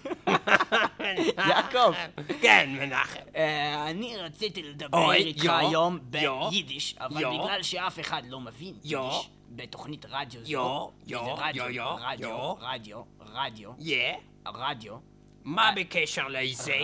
יעקב. 1.49 1.93
כן, 2.41 2.71
מנחם. 2.81 3.21
אה, 3.37 3.91
אני 3.91 4.17
רציתי 4.17 4.63
לדבר 4.63 5.13
איתך 5.13 5.45
יו, 5.45 5.53
היום 5.53 5.99
יו, 6.13 6.51
ביידיש, 6.51 6.95
אבל. 7.01 7.25
בגלל 7.25 7.63
שאף 7.63 8.01
אחד 8.01 8.23
לא 8.29 8.41
מבין. 8.41 8.75
יידיש, 8.85 9.29
בתוכנית 9.51 10.07
רדיו 10.09 10.41
זו, 10.45 10.51
יו, 10.51 10.89
יו, 11.07 11.35
רדיו, 11.35 11.65
יו, 11.65 11.71
יו, 11.71 11.97
רדיו, 12.01 12.29
יו. 12.29 12.55
רדיו, 12.61 13.03
רדיו, 13.21 13.71
יא? 13.79 14.13
רדיו, 14.47 15.12
מה 15.45 15.73
בקשר 15.77 16.29
לזה? 16.29 16.75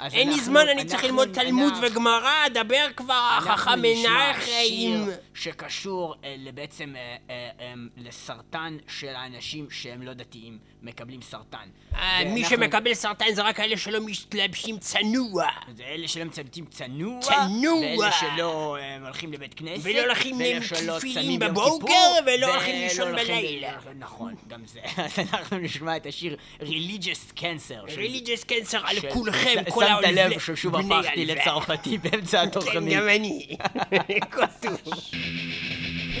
אין 0.00 0.28
לי 0.28 0.40
זמן, 0.40 0.68
אני 0.68 0.84
צריך 0.84 1.04
ללמוד 1.04 1.28
תלמוד 1.32 1.72
וגמרא, 1.82 2.48
דבר 2.54 2.86
כבר, 2.96 3.30
החכם 3.38 3.82
מנחם. 3.82 5.10
שקשור 5.34 6.14
אה, 6.24 6.36
בעצם 6.54 6.96
אה, 6.96 7.16
אה, 7.30 7.72
לסרטן 7.96 8.76
של 8.88 9.14
האנשים 9.14 9.70
שהם 9.70 10.02
לא 10.02 10.12
דתיים, 10.12 10.58
מקבלים 10.82 11.22
סרטן. 11.22 11.58
אה, 11.94 12.18
מי 12.24 12.30
ואנחנו- 12.40 12.56
שמקבל 12.56 12.94
סרטן 12.94 13.34
זה 13.34 13.42
רק 13.42 13.60
אלה 13.60 13.76
שלא 13.76 13.98
מתלבשים 14.06 14.78
צנוע. 14.78 15.46
זה 15.76 15.82
אלה 15.84 16.08
שלא 16.08 16.24
מצטטים 16.24 16.64
צנוע, 16.70 17.20
צנוע. 17.20 17.74
ואלה 17.98 18.12
שלא 18.12 18.76
אה, 18.80 18.96
הולכים 19.04 19.32
לבית 19.32 19.54
כנסת, 19.54 19.80
ולא 19.84 20.00
הולכים 20.00 20.40
יום 20.40 21.38
בבוקר, 21.38 21.94
ולא 22.26 22.46
הולכים 22.54 22.74
לישון 22.82 23.12
בלילה. 23.12 23.72
נכון, 23.98 24.34
גם 24.48 24.60
זה. 24.66 24.80
אז 25.04 25.18
אנחנו 25.18 25.58
נשמע 25.58 25.96
את 25.96 26.06
השיר 26.06 26.36
Religious 26.60 27.38
Cancer. 27.38 27.92
ריליג'ס 27.96 28.44
קנסר 28.44 28.80
על 28.84 28.96
כולכם, 29.12 29.54
כל 29.70 29.80
שמת 29.84 29.90
העולבים. 29.90 30.14
לב 30.16 30.38
ששוב 30.40 30.76
הפכתי. 30.76 31.26
לצרפתי 31.26 31.98
באמצע 31.98 32.40
כן, 32.42 32.48
התוכנית. 32.48 32.94
גם 32.96 33.08
אני. 33.08 33.46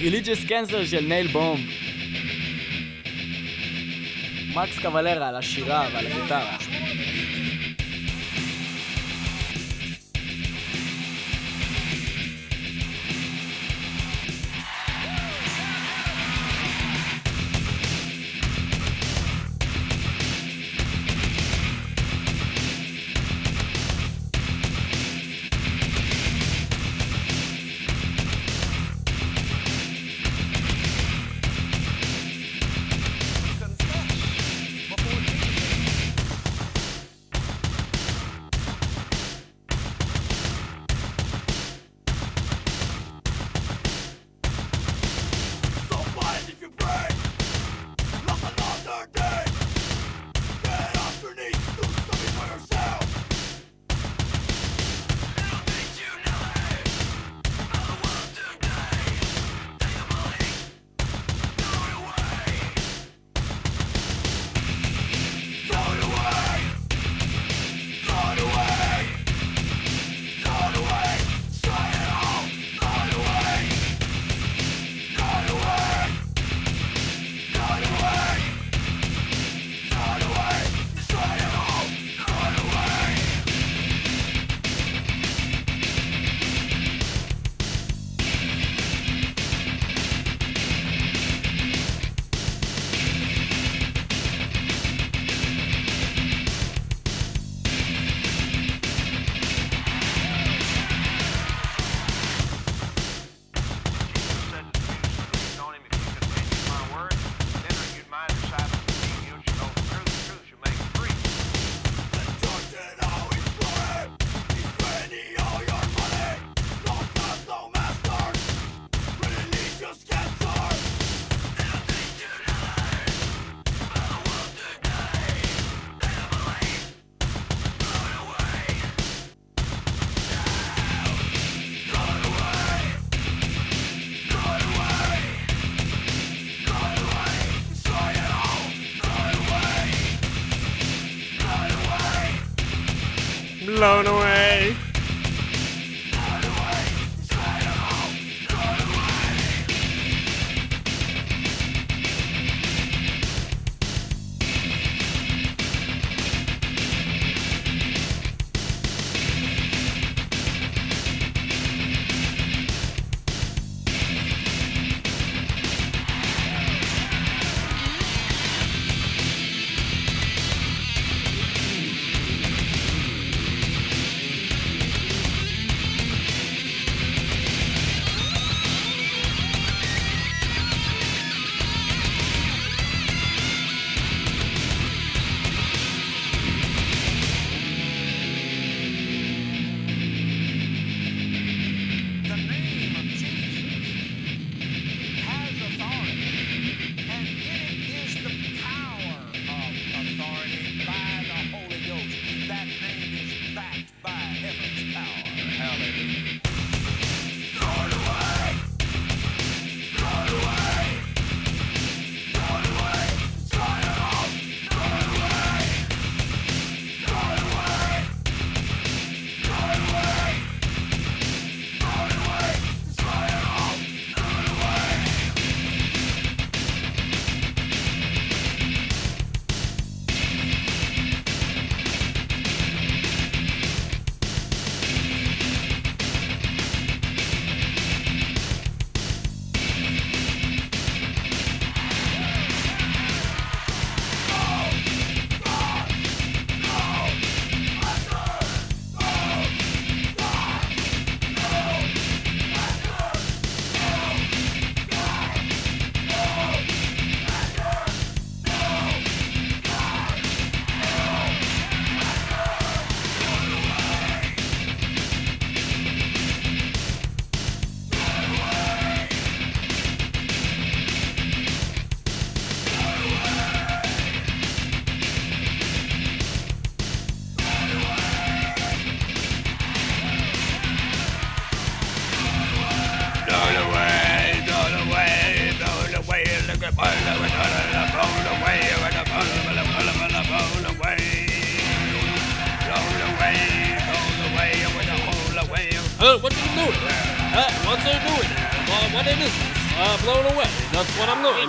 Religious 0.02 0.48
Cancer 0.48 0.86
של 0.90 1.00
נייל 1.00 1.26
בום. 1.26 1.66
מקס 4.54 4.78
קוולרה 4.78 5.28
על 5.28 5.36
השירה 5.36 5.88
ועל 5.92 6.06
הגיטרה. 6.06 6.56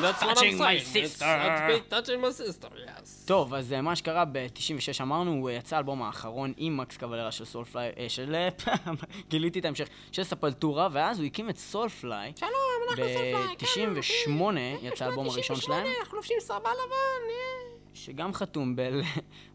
That's 0.04 0.22
what 0.22 0.30
I'm 0.30 0.36
touching 0.36 0.58
my 0.58 0.78
saying. 0.78 1.06
It's 1.06 1.12
sister. 1.12 1.34
be 1.68 1.80
touching 1.96 2.20
my 2.22 2.32
sister, 2.32 2.70
yes. 2.88 3.26
טוב, 3.26 3.54
אז 3.54 3.74
אה, 3.74 3.82
מה 3.82 3.96
שקרה 3.96 4.26
ב-96 4.26 5.02
אמרנו, 5.02 5.32
הוא 5.32 5.50
יצא 5.50 5.76
האלבום 5.76 6.02
האחרון 6.02 6.54
עם 6.58 6.78
מקס 6.78 6.98
קבלרה 6.98 7.32
של 7.32 7.46
סולפליי, 7.46 7.92
אה, 7.98 8.10
של... 8.10 8.36
אה, 8.36 8.50
גיליתי 9.30 9.60
את 9.60 9.66
ההמשך, 9.66 9.88
של 10.12 10.24
ספלטורה, 10.24 10.88
ואז 10.92 11.20
הוא 11.20 11.26
הקים 11.26 11.50
את 11.50 11.58
סולפליי. 11.58 12.34
שלום, 12.36 12.52
אנחנו 12.90 13.04
סופליי. 13.14 13.94
ב-98 13.96 14.60
יצא 14.82 15.06
האלבום 15.06 15.30
הראשון 15.30 15.56
שלהם, 15.56 15.88
אנחנו 16.00 16.18
לובשים 16.18 16.38
סרבל 16.40 16.72
לבן. 16.72 17.30
אה. 17.30 17.74
שגם 17.94 18.34
חתום 18.34 18.76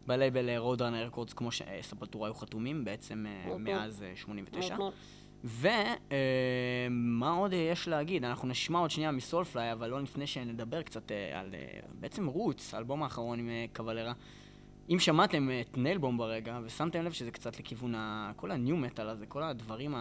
בלייבל 0.07 0.57
רודרנר 0.57 1.05
רקורדס, 1.05 1.33
כמו 1.33 1.51
שספלטורה 1.51 2.27
היו 2.27 2.33
חתומים 2.33 2.85
בעצם 2.85 3.25
אה, 3.27 3.57
מאז 3.57 4.03
אה, 4.03 4.11
89. 4.15 4.75
ומה 5.43 7.31
עוד 7.31 7.53
אה, 7.53 7.57
יש 7.57 7.87
להגיד? 7.87 8.25
אנחנו 8.25 8.47
נשמע 8.47 8.79
עוד 8.79 8.91
שנייה 8.91 9.11
מסולפליי, 9.11 9.71
אבל 9.71 9.89
לא 9.89 10.01
לפני 10.01 10.27
שנדבר 10.27 10.81
קצת 10.81 11.11
אה, 11.11 11.39
על 11.39 11.55
אה, 11.55 11.79
בעצם 11.99 12.27
רוץ, 12.27 12.73
האלבום 12.73 13.03
האחרון 13.03 13.39
עם 13.39 13.49
אה, 13.49 13.65
קבלרה. 13.73 14.13
אם 14.89 14.99
שמעתם 14.99 15.49
את 15.61 15.77
ניילבום 15.77 16.17
ברגע, 16.17 16.59
ושמתם 16.63 17.01
לב 17.01 17.11
שזה 17.11 17.31
קצת 17.31 17.59
לכיוון 17.59 17.95
ה... 17.95 18.31
כל 18.35 18.51
הניו 18.51 18.77
מטאל 18.77 19.09
הזה, 19.09 19.25
כל 19.25 19.43
הדברים 19.43 19.95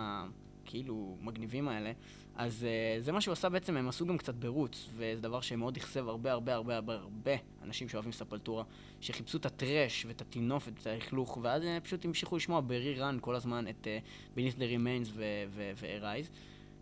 הכאילו 0.68 1.16
מגניבים 1.20 1.68
האלה, 1.68 1.92
אז 2.36 2.66
uh, 2.66 3.02
זה 3.02 3.12
מה 3.12 3.20
שהוא 3.20 3.32
עשה 3.32 3.48
בעצם, 3.48 3.76
הם 3.76 3.88
עשו 3.88 4.06
גם 4.06 4.18
קצת 4.18 4.34
ברוץ, 4.34 4.88
וזה 4.96 5.20
דבר 5.20 5.40
שמאוד 5.40 5.76
אכזב 5.76 6.08
הרבה 6.08 6.32
הרבה 6.32 6.54
הרבה 6.54 6.74
הרבה 6.74 6.94
הרבה 6.94 7.32
אנשים 7.62 7.88
שאוהבים 7.88 8.12
ספלטורה, 8.12 8.64
שחיפשו 9.00 9.38
את 9.38 9.46
הטרש 9.46 10.06
ואת 10.08 10.20
הטינופת 10.20 10.72
ואת 10.76 10.86
הלכלוך, 10.86 11.38
ואז 11.42 11.62
uh, 11.62 11.66
פשוט 11.84 12.04
המשיכו 12.04 12.36
לשמוע 12.36 12.60
ב-re-run 12.60 13.20
כל 13.20 13.34
הזמן 13.34 13.68
את 13.68 13.86
uh, 13.86 14.36
Beneath 14.36 14.58
the 14.58 14.76
Remains 14.76 15.08
ו-Arise. 15.14 16.30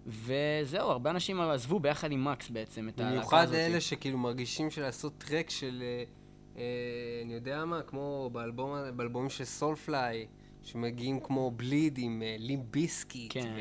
וזהו, 0.07 0.91
הרבה 0.91 1.11
אנשים 1.11 1.41
עזבו 1.41 1.81
ביחד 1.81 2.13
עם 2.13 2.25
מקס 2.25 2.51
בעצם 2.51 2.89
את 2.89 3.01
הלהקה 3.01 3.15
במיוחד. 3.15 3.55
אלה 3.55 3.81
שכאילו 3.81 4.19
מרגישים 4.19 4.71
שלעשות 4.71 5.13
טרק 5.19 5.51
של, 5.51 5.83
אה, 5.83 6.05
אה, 6.57 6.63
אני 7.25 7.35
יודע 7.35 7.65
מה, 7.65 7.83
כמו 7.83 8.31
באלבום, 8.33 8.75
באלבומים 8.97 9.31
של 9.31 9.45
Soulfly, 9.45 10.27
שמגיעים 10.67 11.21
כמו 11.21 11.51
Bleed 11.51 11.99
עם 11.99 12.23
אה, 12.23 12.37
Limp 12.39 12.63
Bizkit, 12.71 13.33
כן. 13.33 13.55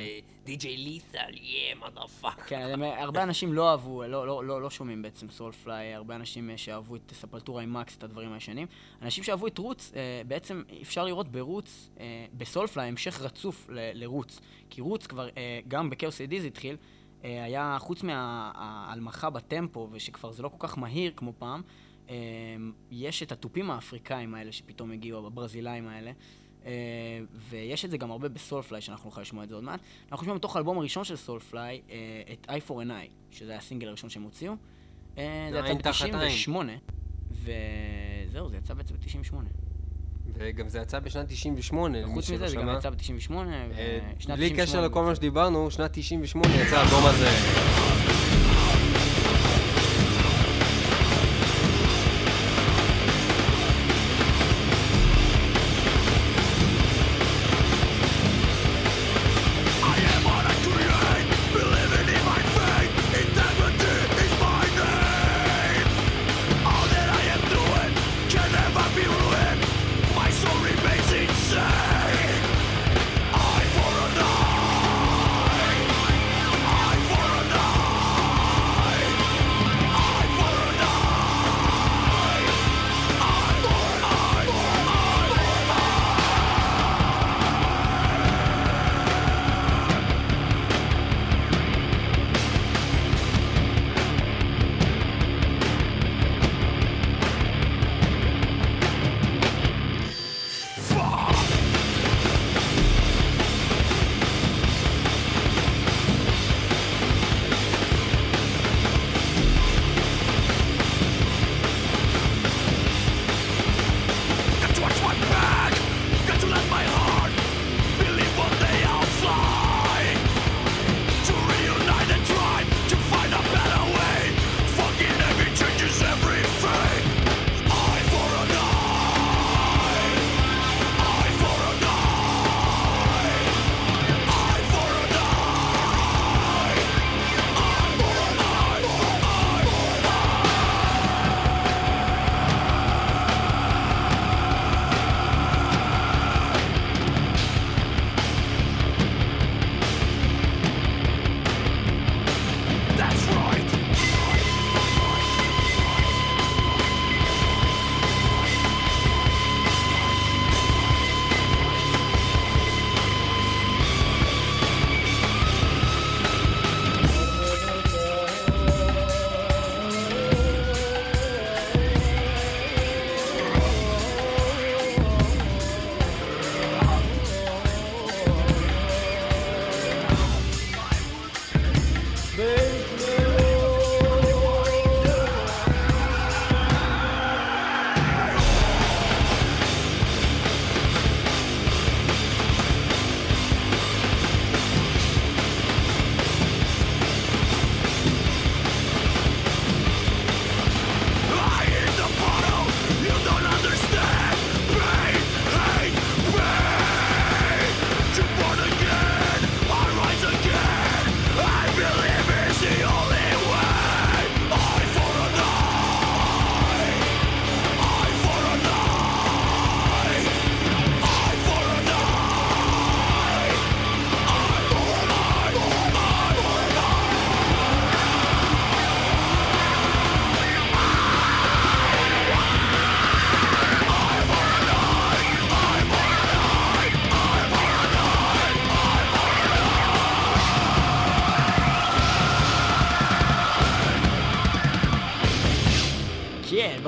DJ 0.45 0.77
Lethal, 0.77 1.33
yeah, 1.33 1.75
motherfuck. 1.79 2.41
כן, 2.47 2.69
הם, 2.73 2.83
הרבה 2.83 3.23
אנשים 3.23 3.53
לא 3.53 3.71
אהבו, 3.71 4.03
לא, 4.03 4.27
לא, 4.27 4.45
לא, 4.45 4.61
לא 4.61 4.69
שומעים 4.69 5.01
בעצם 5.01 5.29
Soulfly, 5.29 5.93
הרבה 5.93 6.15
אנשים 6.15 6.49
אה, 6.49 6.57
שאהבו 6.57 6.95
את 6.95 7.13
ספלטורה 7.13 7.63
עם 7.63 7.73
מקס, 7.73 7.97
את 7.97 8.03
הדברים 8.03 8.33
הישנים. 8.33 8.67
אנשים 9.01 9.23
שאהבו 9.23 9.47
את 9.47 9.57
Roots, 9.57 9.91
אה, 9.95 10.21
בעצם 10.27 10.63
אפשר 10.81 11.05
לראות 11.05 11.31
ב 11.31 11.39
Roots, 11.39 11.89
אה, 11.99 12.25
ב 12.33 12.39
Soulfly, 12.39 12.87
המשך 12.87 13.21
רצוף 13.21 13.69
ל, 13.69 14.03
ל 14.03 14.08
Roots. 14.08 14.39
כי 14.69 14.81
Roots 14.81 15.07
כבר, 15.07 15.29
אה, 15.37 15.59
גם 15.67 15.89
ב 15.89 15.94
Chaos 15.94 16.21
A.D. 16.21 16.41
זה 16.41 16.47
התחיל, 16.47 16.77
אה, 17.23 17.43
היה 17.43 17.77
חוץ 17.79 18.03
מההלמכה 18.03 19.29
בטמפו, 19.29 19.89
ושכבר 19.91 20.31
זה 20.31 20.43
לא 20.43 20.49
כל 20.49 20.67
כך 20.67 20.77
מהיר 20.77 21.13
כמו 21.15 21.33
פעם, 21.37 21.61
אה, 22.09 22.15
יש 22.91 23.23
את 23.23 23.31
התופים 23.31 23.71
האפריקאים 23.71 24.35
האלה 24.35 24.51
שפתאום 24.51 24.91
הגיעו, 24.91 25.27
הברזילאים 25.27 25.87
האלה. 25.87 26.11
Uh, 26.65 26.67
ויש 27.49 27.85
את 27.85 27.91
זה 27.91 27.97
גם 27.97 28.11
הרבה 28.11 28.29
בסולפליי, 28.29 28.81
שאנחנו 28.81 29.09
נוכל 29.09 29.21
לשמוע 29.21 29.43
את 29.43 29.49
זה 29.49 29.55
עוד 29.55 29.63
מעט. 29.63 29.79
אנחנו 30.11 30.23
נשמע 30.23 30.35
מתוך 30.35 30.55
האלבום 30.55 30.77
הראשון 30.77 31.03
של 31.03 31.15
סולפליי, 31.15 31.81
uh, 31.87 31.91
את 32.33 32.49
Eye 32.49 32.69
for 32.69 32.73
an 32.73 32.89
Eye, 32.89 33.11
שזה 33.31 33.51
היה 33.51 33.59
הסינגל 33.59 33.87
הראשון 33.87 34.09
שהם 34.09 34.23
הוציאו. 34.23 34.53
Uh, 35.15 35.17
זה 35.51 35.59
יצא 35.59 35.91
תחת 35.91 36.05
עין. 36.05 36.13
ב-98, 36.13 36.51
וזהו, 37.31 38.49
זה 38.49 38.57
יצא 38.57 38.73
בעצם 38.73 38.95
ב-98. 38.95 39.35
וגם 40.33 40.69
זה 40.69 40.79
יצא 40.79 40.99
בשנת 40.99 41.27
98, 41.27 42.01
למי 42.01 42.13
חוץ 42.13 42.25
שלא 42.25 42.35
מזה, 42.35 42.47
זה 42.47 42.55
גם 42.55 42.61
שמע. 42.61 42.77
יצא 42.77 42.89
ב-98, 42.89 43.33
אה, 43.33 43.99
ושנת 44.17 44.37
בלי 44.37 44.49
98. 44.49 44.63
קשר 44.63 44.81
לכל 44.81 45.03
מה 45.03 45.15
שדיברנו, 45.15 45.71
שנת 45.71 45.91
98 45.93 46.55
יצא 46.55 46.77
האלבום 46.79 47.05
הזה. 47.05 47.29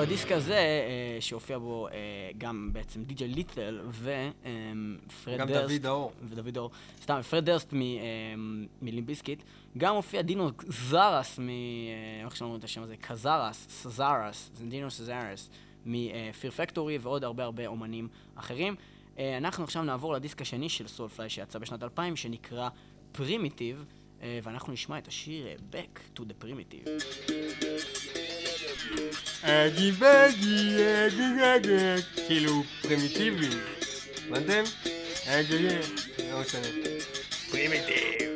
בדיסק 0.08 0.32
הזה, 0.32 0.54
אה, 0.54 1.16
שהופיע 1.20 1.58
בו 1.58 1.88
אה, 1.88 1.92
גם 2.38 2.70
בעצם 2.72 3.04
DJ 3.04 3.28
Lethal 3.28 3.80
ופרד 3.90 4.10
אה, 4.46 5.36
דרסט. 5.36 5.38
גם 5.38 5.48
דוד 5.48 5.86
האור. 5.86 6.12
ודוד 6.28 6.56
האור. 6.58 6.70
סתם, 7.02 7.20
פרד 7.22 7.44
דרסט 7.44 7.74
מ 8.82 8.87
Limp 8.87 9.07
Bizkit. 9.07 9.42
גם 9.78 9.94
הופיע 9.94 10.22
דינו 10.22 10.50
זארס 10.68 11.38
מ... 11.38 11.48
איך 12.24 12.36
שאומרים 12.36 12.58
את 12.58 12.64
השם 12.64 12.82
הזה? 12.82 12.96
קזארס, 12.96 13.66
סזארס, 13.70 14.50
זה 14.54 14.66
דינו 14.66 14.90
סזארס, 14.90 15.50
מ 15.86 15.99
Fear 15.99 16.50
Factory 16.50 16.98
ועוד 16.98 17.24
הרבה 17.24 17.44
הרבה 17.44 17.66
אומנים 17.66 18.08
אחרים. 18.34 18.74
אנחנו 19.18 19.64
עכשיו 19.64 19.82
נעבור 19.82 20.12
לדיסק 20.12 20.42
השני 20.42 20.68
של 20.68 20.88
Soulfly 20.88 21.30
שיצא 21.30 21.58
בשנת 21.58 21.82
2000, 21.82 22.16
שנקרא 22.16 22.68
Primitive, 23.12 23.84
ואנחנו 24.42 24.72
נשמע 24.72 24.98
את 24.98 25.08
השיר 25.08 25.46
Back 25.72 26.18
to 26.18 26.22
the 26.22 26.44
Primitive. 26.44 26.88
אגי 29.42 29.92
בגי 29.92 30.76
אגי 31.06 31.24
גגג 31.38 32.00
כאילו 32.26 32.62
פרימיטיבי 32.82 33.48
הבנתם? 34.26 34.62
אגי 35.26 35.68
לא 36.30 36.40
משנה 36.40 36.68
פרימיטיב 37.50 38.30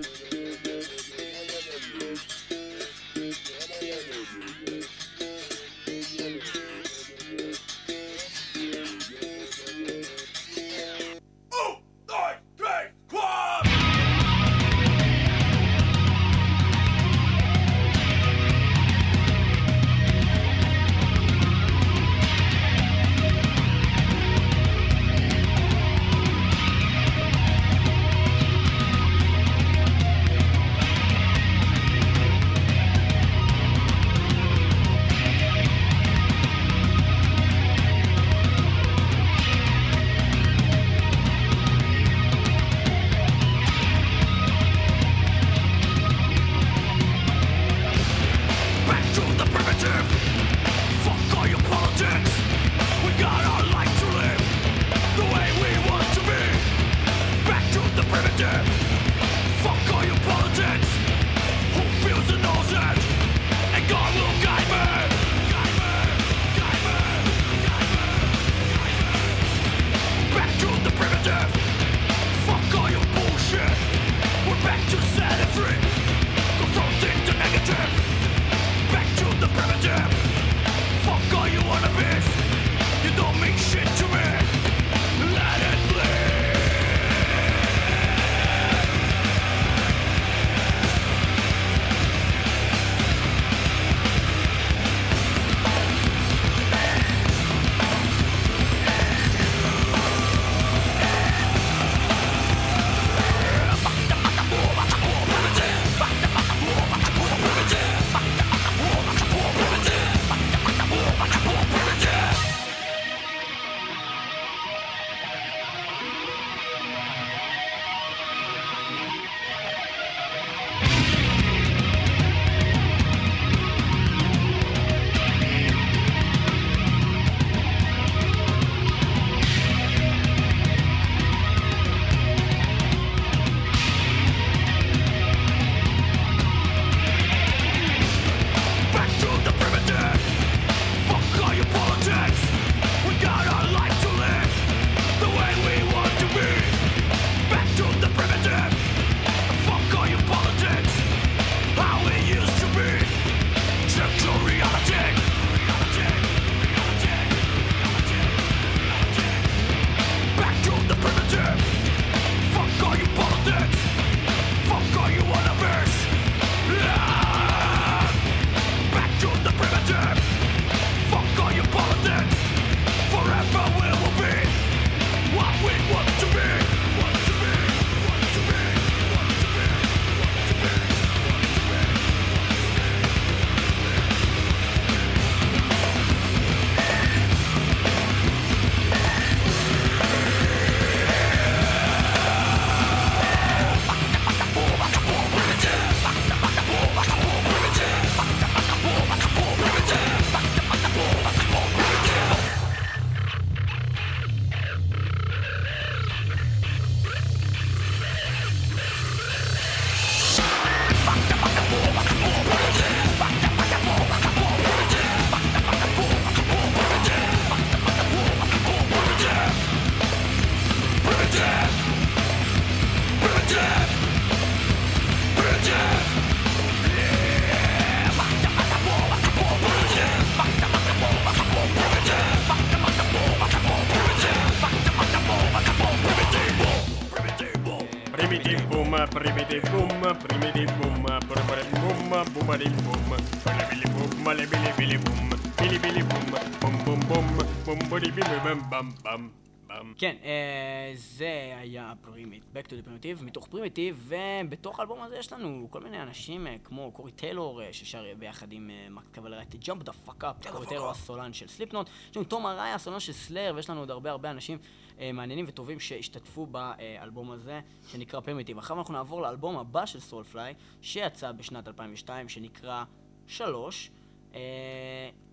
כן, 250.03 250.17
אה, 250.25 250.93
זה 250.95 251.55
היה 251.57 251.93
Primit, 252.01 252.43
Back 252.55 252.67
to 252.67 252.71
the 252.71 252.89
Primitive, 252.89 253.25
מתוך 253.25 253.47
Primitive, 253.47 254.09
ובתוך 254.09 254.79
האלבום 254.79 255.03
הזה 255.03 255.17
יש 255.17 255.33
לנו 255.33 255.67
כל 255.71 255.81
מיני 255.81 256.03
אנשים 256.03 256.47
אה, 256.47 256.57
כמו 256.65 256.93
קורי 256.93 257.13
טיילור 257.13 257.63
אה, 257.63 257.73
ששר 257.73 258.05
ביחד 258.19 258.53
עם 258.53 258.71
קבלרה 259.13 259.46
את 259.46 259.59
Jump 259.59 259.83
the 259.83 259.93
Fuck 259.93 260.25
Up, 260.25 260.47
קורי 260.51 260.67
טיילור 260.67 260.91
הסולן 260.91 261.33
של 261.33 261.49
Slipknot, 261.49 261.87
יש 262.11 262.17
לנו 262.17 262.27
תום 262.27 262.47
אראיה 262.47 262.71
הסולן 262.71 263.01
של 263.01 263.13
Slayer, 263.13 263.53
ויש 263.57 263.71
לנו 263.71 263.81
עוד 263.81 263.91
הרבה 263.91 264.11
הרבה 264.11 264.31
אנשים 264.31 264.59
מעניינים 264.99 265.45
וטובים 265.49 265.81
שהשתתפו 265.81 266.47
באלבום 266.47 267.31
הזה, 267.31 267.61
שנקרא 267.89 268.21
Primitive. 268.21 268.59
אחריו 268.59 268.79
אנחנו 268.79 268.95
נעבור 268.95 269.23
לאלבום 269.23 269.59
הבא 269.59 269.87
של 269.87 270.01
Soulfly, 270.01 270.55
שיצא 270.81 271.33
בשנת 271.33 271.69
2002, 271.69 272.29
שנקרא 272.29 272.85
3, 273.27 273.91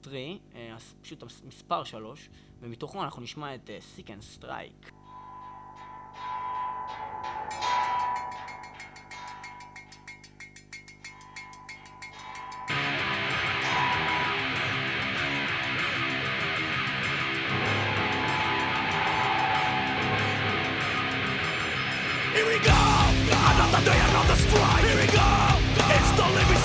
3, 0.02 0.94
פשוט 1.02 1.24
מספר 1.48 1.84
3. 1.84 2.30
ומתוכו 2.62 3.04
אנחנו 3.04 3.22
נשמע 3.22 3.56
את 3.56 3.70
סיק 3.80 4.12
אנד 4.12 4.22
סטרייק. 4.22 4.92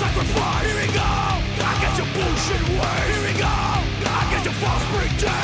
sacrifice. 0.05 0.67
Here 0.67 0.77
we 0.81 0.87
go. 0.93 1.13
I 1.71 1.73
get 1.81 1.97
your 1.99 2.09
bullshit 2.15 2.65
ways. 2.79 3.15
Here 3.15 3.25
we 3.27 3.33
go. 3.39 3.47
I 3.47 4.29
get 4.31 4.45
your 4.45 4.55
false 4.55 4.85
pretense. 4.91 5.44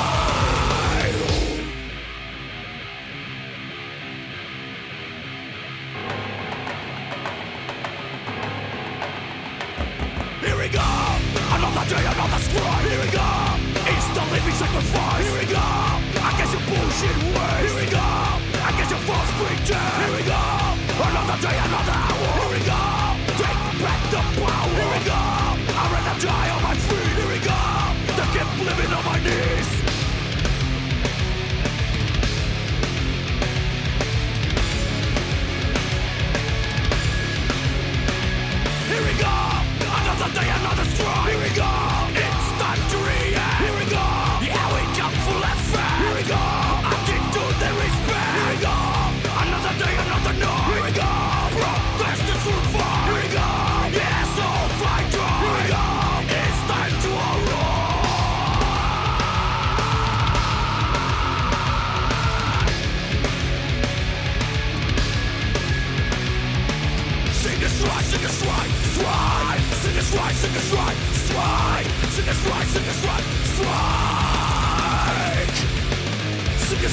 Yeah! 19.71 20.00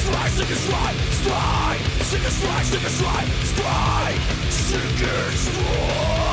strike, 0.08 0.30
seek 0.30 0.48
and 0.48 0.58
strike, 0.58 0.96
strike, 1.10 1.80
seek 2.02 2.24
and 2.24 2.32
strike, 2.32 2.64
seek 2.64 2.82
and 2.82 2.92
strike, 2.92 3.28
strike, 3.44 4.20
seek 4.50 5.02
and 5.02 5.34
strike. 5.34 6.27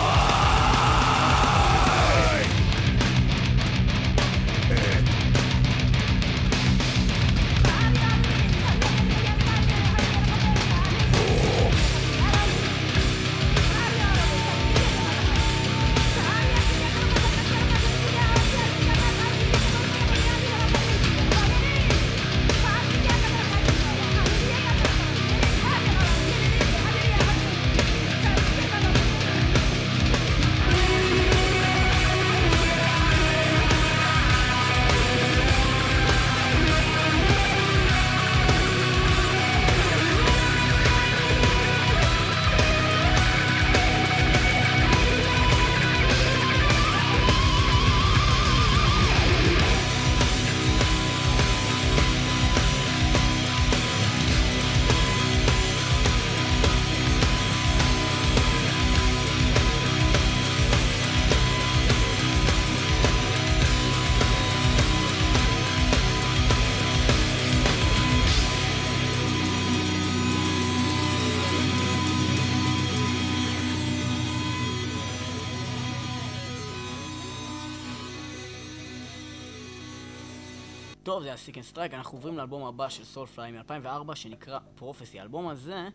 טוב, 81.16 81.24
זה 81.24 81.30
היה 81.30 81.38
Seek 81.38 81.58
and 81.58 81.66
Strike, 81.66 81.94
אנחנו 81.94 82.18
עוברים 82.18 82.38
לאלבום 82.38 82.64
הבא 82.64 82.90
של 82.90 83.04
Soulfly 83.04 83.52
מ-2004, 83.52 84.16
שנקרא 84.16 84.60
Prophecy. 84.76 85.20
האלבום 85.20 85.48
הזה, 85.48 85.90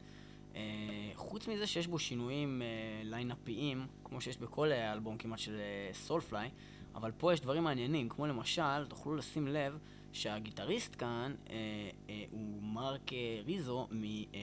אה, 0.54 0.60
חוץ 1.14 1.48
מזה 1.48 1.66
שיש 1.66 1.86
בו 1.86 1.98
שינויים 1.98 2.62
אה, 2.62 2.66
ליינאפיים, 3.04 3.86
כמו 4.04 4.20
שיש 4.20 4.38
בכל 4.38 4.72
אה, 4.72 4.92
אלבום 4.92 5.16
כמעט 5.16 5.38
של 5.38 5.60
Soulfly, 5.92 6.50
אבל 6.94 7.12
פה 7.18 7.32
יש 7.32 7.40
דברים 7.40 7.64
מעניינים, 7.64 8.08
כמו 8.08 8.26
למשל, 8.26 8.86
תוכלו 8.88 9.16
לשים 9.16 9.48
לב 9.48 9.78
שהגיטריסט 10.12 10.96
כאן 10.98 11.34
הוא 12.30 12.62
מרק 12.62 13.10
ריזו, 13.44 13.88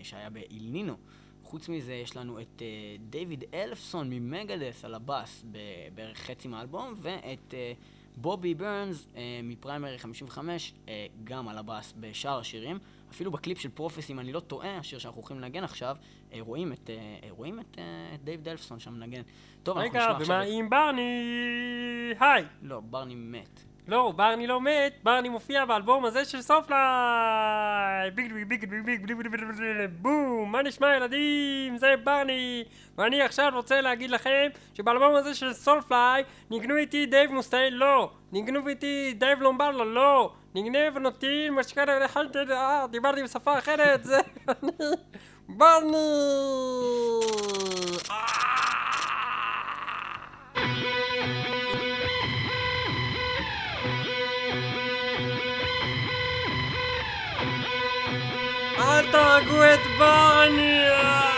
שהיה 0.04 0.30
ב 0.30 0.37
Ill 0.37 0.59
Niño. 0.59 0.96
חוץ 1.44 1.70
מזה, 1.70 1.94
יש 1.94 2.18
לנו 2.18 2.42
את 2.42 2.62
דייוויד 3.10 3.44
אלפסון 3.54 4.10
מ 4.10 4.18
Megadeth 4.18 4.86
על 4.86 4.96
הבאס, 4.96 5.46
בערך 5.94 6.18
חצי 6.18 6.48
מהאלבום, 6.48 6.94
ואת... 7.02 7.54
אה, 7.54 7.74
בובי 8.22 8.54
ברנס 8.54 9.08
אה, 9.16 9.22
מ 9.44 9.51
Primer 9.51 9.98
55 10.00 10.74
אה, 10.88 10.94
גם 11.24 11.48
על 11.48 11.58
הבאס 11.58 11.94
בשאר 12.00 12.40
השירים. 12.40 12.80
אפילו 13.12 13.32
בקליפ 13.32 13.60
של 13.60 13.70
Prophecy, 13.70 14.12
אם 14.12 14.20
אני 14.20 14.34
לא 14.34 14.40
טועה, 14.40 14.78
השיר 14.78 15.00
שאנחנו 15.00 15.22
הולכים 15.22 15.40
לנגן 15.40 15.64
עכשיו, 15.64 15.96
אה, 16.34 16.38
רואים 16.42 16.74
את, 16.74 16.90
אה, 16.90 16.96
רואים 17.30 17.60
את, 17.60 17.78
אה, 17.80 17.84
את 18.16 18.24
דיוויד 18.24 18.48
אלפסון 18.48 18.80
שם 18.80 18.94
מנגן. 18.94 19.22
טוב, 19.64 19.78
אנחנו 19.78 19.92
רגע, 19.92 20.00
נשמע 20.04 20.18
עכשיו... 20.18 20.36
ומה 20.36 20.44
את- 20.44 20.50
עם 20.52 20.70
ברני? 20.70 21.22
היי! 22.20 22.46
לא, 22.62 22.80
ברני 22.80 23.16
מת. 23.16 23.64
לא, 23.88 24.14
ברני 24.16 24.48
לא 24.48 24.62
מת, 24.62 24.94
ברני 25.04 25.30
מופיע 25.30 25.66
באלבום 25.66 26.06
הזה 26.06 26.26
של 26.26 26.42
Soulfly! 26.42 28.12
ביג 28.16 28.34
ביג 28.34 28.48
ביג 28.48 28.70
ביג 28.70 28.86
ביג 28.86 29.06
ביג 29.06 29.18
ביג 29.18 29.32
ביג 29.32 29.58
ביג 29.58 29.90
בום! 30.02 30.52
מה 30.52 30.62
נשמע 30.62 30.96
ילדים? 30.96 31.78
זה 31.78 31.94
ברני! 32.04 32.64
ואני 32.98 33.22
עכשיו 33.22 33.52
רוצה 33.56 33.82
להגיד 33.82 34.10
לכם 34.10 34.48
שבאלבום 34.74 35.16
הזה 35.16 35.34
של 35.34 35.54
סולפליי 35.54 36.24
ניגנו 36.50 36.76
איתי 36.76 37.06
דייב 37.06 37.32
מוסטייל 37.32 37.74
לא! 37.74 38.12
ניגנו 38.32 38.68
איתי 38.68 39.14
דייב 39.18 39.42
לומברלו 39.42 39.86
לא! 39.94 40.34
נגנב 40.56 41.06
אותי 41.06 41.50
משקרה 41.50 42.00
לחלטת 42.00 42.52
אה, 42.52 42.86
דיברתי 42.92 43.24
בשפה 43.24 43.58
אחרת 43.58 44.04
זה 44.04 44.20
אני 44.48 44.72
ברני! 45.58 45.98
אל 50.58 51.87
Patagoetbania! 58.98 61.37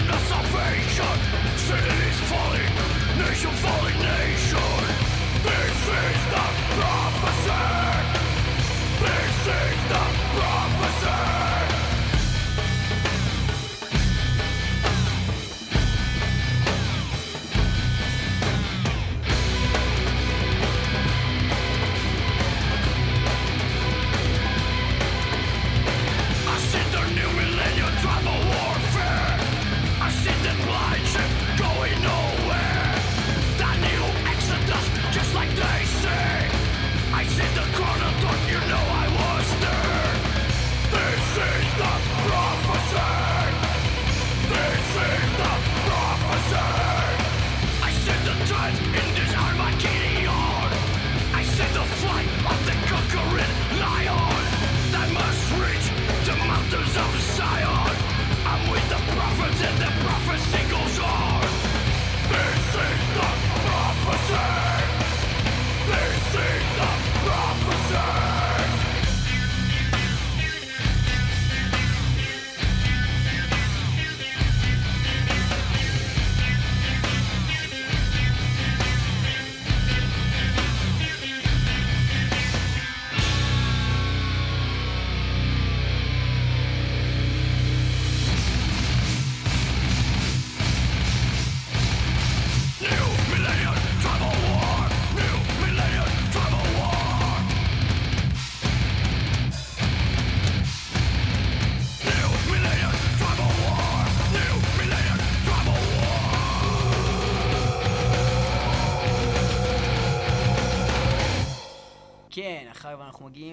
nation 0.00 0.18
salvation. 0.28 1.16
Is 1.52 2.20
falling, 2.30 2.72
nation 3.18 3.50
falling, 3.62 3.98
nation. 3.98 4.84
Big. 5.44 6.31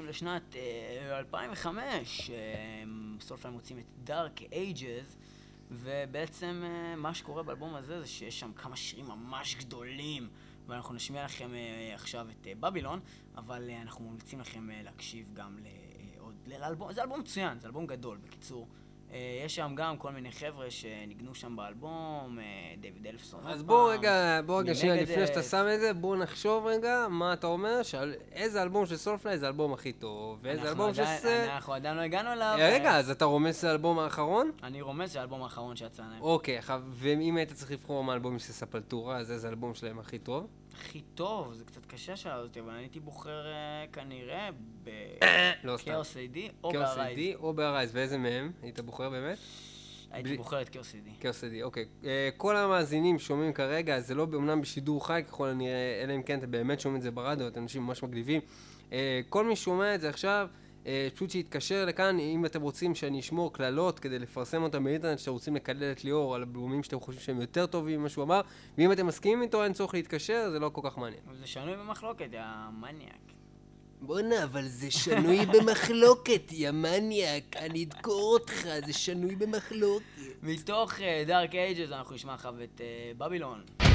לשנת 0.10 0.56
אה, 0.56 1.20
2005, 1.20 2.30
אה, 2.30 2.36
סולפליי 3.20 3.54
מוצאים 3.54 3.80
את 3.80 4.10
Dark 4.10 4.42
Ages, 4.42 5.18
ובעצם 5.72 6.64
אה, 6.66 6.96
מה 6.96 7.14
שקורה 7.14 7.44
באלבום 7.44 7.76
הזה 7.76 8.02
זה 8.02 8.08
שיש 8.08 8.40
שם 8.40 8.54
כמה 8.54 8.76
שירים 8.76 9.06
ממש 9.06 9.56
גדולים, 9.56 10.30
ואנחנו 10.68 10.96
נשמיע 10.96 11.26
לכם 11.26 11.54
אה, 11.54 11.92
עכשיו 11.96 12.28
את 12.30 12.48
אה, 12.48 12.54
בבילון, 12.60 13.00
אבל 13.36 13.70
אה, 13.70 13.82
אנחנו 13.82 14.06
ממליצים 14.06 14.40
לכם 14.40 14.72
אה, 14.72 14.82
להקשיב 14.84 15.34
גם 15.34 15.60
לעוד, 16.18 16.36
לאלבום, 16.48 16.94
זה 16.94 17.02
אלבום 17.02 17.20
מצוין, 17.20 17.60
זה 17.60 17.68
אלבום 17.68 17.88
גדול, 17.88 18.18
בקיצור. 18.18 18.68
אה, 19.14 19.42
יש 19.46 19.56
שם 19.56 19.72
גם 19.76 19.98
כל 19.98 20.12
מיני 20.12 20.32
חבר'ה 20.32 20.72
שניגנו 20.72 21.36
שם 21.36 21.56
באלבום, 21.56 22.40
אה, 22.40 22.44
דיוויד 22.80 23.08
אלפסון. 23.08 23.48
אז 23.48 23.58
עוד 23.58 23.68
בוא 23.68 23.90
פעם, 23.90 24.00
רגע, 24.00 24.42
בוא 24.46 24.60
רגע 24.60 24.76
שנייה. 24.76 25.02
לפני 25.02 25.28
שאתה 25.28 25.44
שם 25.44 25.66
את 25.74 25.80
זה, 25.80 25.94
בוא 25.94 26.18
נחשוב 26.18 26.66
רגע 26.66 27.08
מה 27.10 27.34
אתה 27.34 27.48
אומר, 27.48 27.84
שעל 27.84 28.14
איזה 28.32 28.62
אלבום 28.62 28.86
של 28.86 28.98
סולפליי 28.98 29.38
זה 29.38 29.46
האלבום 29.46 29.74
הכי 29.74 29.94
טוב, 29.94 30.40
ואיזה 30.42 30.70
אלבום 30.70 30.94
של... 30.94 31.04
אנחנו 31.54 31.74
עדיין 31.74 31.98
לא 31.98 32.02
הגענו 32.02 32.32
אליו. 32.32 32.58
רגע, 32.60 32.90
אה, 32.92 32.98
אז 32.98 33.10
אתה 33.10 33.26
רומז 33.26 33.66
לאלבום 33.66 34.00
האחרון? 34.00 34.52
אני 34.64 34.82
רומז 34.82 35.14
שהאלבום 35.14 35.44
האחרון 35.44 35.76
שיצא 35.76 36.04
להם. 36.04 36.22
אוקיי, 36.22 36.60
ואם 36.92 37.38
היית 37.38 37.54
צריך 37.54 37.72
לבחור 37.72 38.04
מהאלבומים 38.04 38.40
של 38.40 38.54
ספלטורה, 38.54 39.18
אז 39.18 39.32
איזה 39.32 39.50
אלבום 39.50 39.74
שלהם 39.74 40.00
הכי 40.00 40.20
טוב? 40.20 40.48
הכי 40.80 41.02
טוב, 41.16 41.54
זה 41.54 41.66
קצת 41.66 41.86
קשה 41.86 42.16
שאלה 42.16 42.40
אותי, 42.40 42.60
אבל 42.60 42.70
אני 42.70 42.80
הייתי 42.80 43.00
בוחר 43.00 43.48
אה, 43.48 43.86
כנראה 43.94 44.50
לא 45.64 45.78
סתם. 45.78 45.92
בכאוס 45.92 46.18
איי-די 46.18 46.50
או 46.64 46.72
בארייז. 46.72 46.98
איי-די 46.98 47.36
או 47.36 47.54
בארייז, 47.54 47.96
ואיזה 47.96 48.18
מהם 48.18 48.52
היית 48.62 48.80
בוחר 48.80 49.10
באמת? 49.10 49.38
הייתי 50.12 50.38
בוחר 50.38 50.62
את 50.62 50.70
קיוסידי. 50.70 51.10
כאוס-די, 51.20 51.64
אוקיי. 51.64 51.86
אה, 52.06 52.30
כל 52.38 52.56
המאזינים 52.56 53.20
שומעים 53.20 53.54
כרגע, 53.54 54.00
זה 54.00 54.16
לא 54.16 54.28
אומנם 54.34 54.62
בשידור 54.62 55.08
חי 55.08 55.22
ככל 55.28 55.48
הנראה, 55.48 56.02
אלא 56.04 56.16
אם 56.16 56.24
כן 56.24 56.40
אתם 56.40 56.52
באמת 56.52 56.80
שומעים 56.80 56.98
את 56.98 57.02
זה 57.04 57.12
ברדיו, 57.12 57.48
אתם 57.48 57.62
אנשים 57.62 57.84
ממש 57.84 58.04
מגניבים. 58.04 58.42
אה, 58.92 59.22
כל 59.30 59.46
מי 59.46 59.56
ששומע 59.56 59.96
את 59.96 60.02
זה 60.02 60.10
עכשיו, 60.10 60.48
אה, 60.54 60.58
פשוט 61.16 61.30
שיתקשר 61.30 61.86
לכאן, 61.86 62.20
אם 62.20 62.46
אתם 62.46 62.62
רוצים 62.62 62.96
שאני 62.96 63.20
אשמור 63.20 63.54
קללות 63.54 64.00
כדי 64.00 64.20
לפרסם 64.20 64.64
אותם 64.64 64.84
באינטרנט, 64.84 65.20
שאתם 65.20 65.32
רוצים 65.32 65.56
לקלל 65.56 65.92
את 65.92 66.04
ליאור 66.04 66.36
על 66.36 66.42
אלבומים 66.42 66.84
שאתם 66.84 67.00
חושבים 67.00 67.24
שהם 67.24 67.42
יותר 67.42 67.66
טובים 67.66 68.00
ממה 68.00 68.10
שהוא 68.10 68.24
אמר, 68.24 68.42
ואם 68.78 68.92
אתם 68.92 69.08
מסכימים 69.08 69.42
איתו, 69.42 69.64
אין 69.64 69.74
צורך 69.74 69.94
להתקשר, 69.94 70.50
זה 70.52 70.60
לא 70.60 70.70
כל 70.74 70.82
כך 70.84 70.98
מעניין. 70.98 71.22
זה 71.40 71.48
שנוי 71.48 71.76
במחלוקת, 71.76 72.28
יא 72.34 72.42
מניאק. 72.82 73.34
בואנה, 74.02 74.44
אבל 74.44 74.68
זה 74.68 74.92
שנוי 74.92 75.46
במחלוקת, 75.46 76.52
יא 76.52 76.72
מניאק, 76.72 77.58
אני 77.58 77.84
אדקור 77.84 78.34
אותך, 78.34 78.68
זה 78.86 78.94
שנוי 78.94 79.36
במחלוקת. 79.36 80.06
מתוך 80.44 80.94
דארק 81.28 81.56
אייג'ס 81.56 81.92
אנחנו 81.92 82.16
נשמע 82.16 82.34
עכשיו 82.34 82.64
את 82.64 82.82
אה, 82.82 83.12
בבילון. 83.18 83.89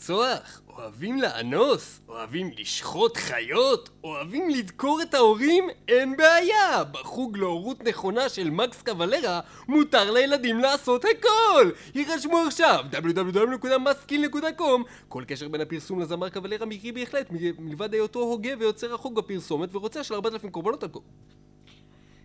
לרצוח, 0.00 0.60
אוהבים 0.68 1.20
לאנוס, 1.20 2.00
אוהבים 2.08 2.50
לשחוט 2.58 3.16
חיות, 3.16 3.88
אוהבים 4.04 4.50
לדקור 4.50 5.02
את 5.02 5.14
ההורים, 5.14 5.64
אין 5.88 6.16
בעיה! 6.16 6.84
בחוג 6.84 7.36
להורות 7.36 7.84
נכונה 7.84 8.28
של 8.28 8.50
מקס 8.50 8.82
קבלרה 8.82 9.40
מותר 9.68 10.10
לילדים 10.10 10.60
לעשות 10.60 11.04
הכל! 11.04 11.70
יירשמו 11.94 12.38
עכשיו 12.38 12.84
www.maskin.com 12.92 14.82
כל 15.08 15.24
קשר 15.26 15.48
בין 15.48 15.60
הפרסום 15.60 16.00
לזמר 16.00 16.28
קבלרה 16.28 16.66
מקרי 16.66 16.92
בהחלט 16.92 17.26
מלבד 17.58 17.94
היותו 17.94 18.18
הוגה 18.18 18.50
ויוצר 18.58 18.94
החוג 18.94 19.14
בפרסומת 19.14 19.74
ורוצה 19.74 20.04
של 20.04 20.14
4,000 20.14 20.50
קורבנות 20.50 20.82
על 20.82 20.88
כל... 20.88 21.00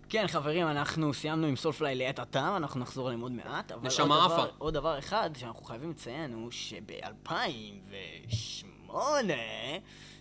כן, 0.09 0.25
חברים, 0.27 0.67
אנחנו 0.67 1.13
סיימנו 1.13 1.47
עם 1.47 1.55
סולפליי 1.55 1.95
לעת 1.95 2.19
עתה, 2.19 2.51
ואנחנו 2.53 2.79
נחזור 2.79 3.07
אליהם 3.07 3.21
עוד 3.21 3.31
מעט. 3.31 3.71
אבל 3.71 3.89
עוד 3.99 4.31
דבר-. 4.31 4.49
עוד 4.57 4.73
דבר 4.73 4.99
אחד 4.99 5.29
שאנחנו 5.37 5.63
חייבים 5.65 5.89
לציין 5.89 6.33
הוא 6.33 6.51
שב-2008 6.51 7.31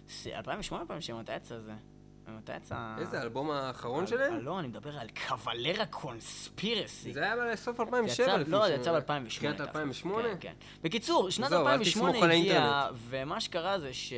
ס- 0.08 0.26
2008 0.26 0.82
2007, 0.82 1.20
מתי 1.20 1.36
יצא 1.36 1.58
זה? 1.58 1.72
מתי 2.28 2.56
יצא... 2.56 2.94
איזה, 2.98 3.18
האלבום 3.20 3.50
האחרון 3.50 4.06
שלהם? 4.06 4.38
לא, 4.40 4.58
אני 4.58 4.68
מדבר 4.68 4.98
על 4.98 5.06
קוולרה 5.28 5.86
קונספירסי. 5.86 7.12
זה 7.12 7.22
היה 7.22 7.34
בסוף 7.52 7.76
זה 7.76 7.82
2007 7.82 8.26
יצא- 8.26 8.36
לפי 8.36 8.50
לא, 8.50 8.66
זה 8.66 8.74
יצא 8.74 8.92
ב-2008. 9.00 9.28
תחילת 9.28 9.60
2008? 9.60 10.28
כן, 10.28 10.34
כן. 10.40 10.52
בקיצור, 10.82 11.30
שנת 11.30 11.48
זהו, 11.48 11.66
אל 11.66 11.70
2008 11.72 12.10
תסמוך 12.12 12.24
על 12.24 12.30
הגיעה. 12.30 12.88
ומה 13.08 13.40
שקרה 13.40 13.78
זה 13.78 13.92
ש... 13.94 14.12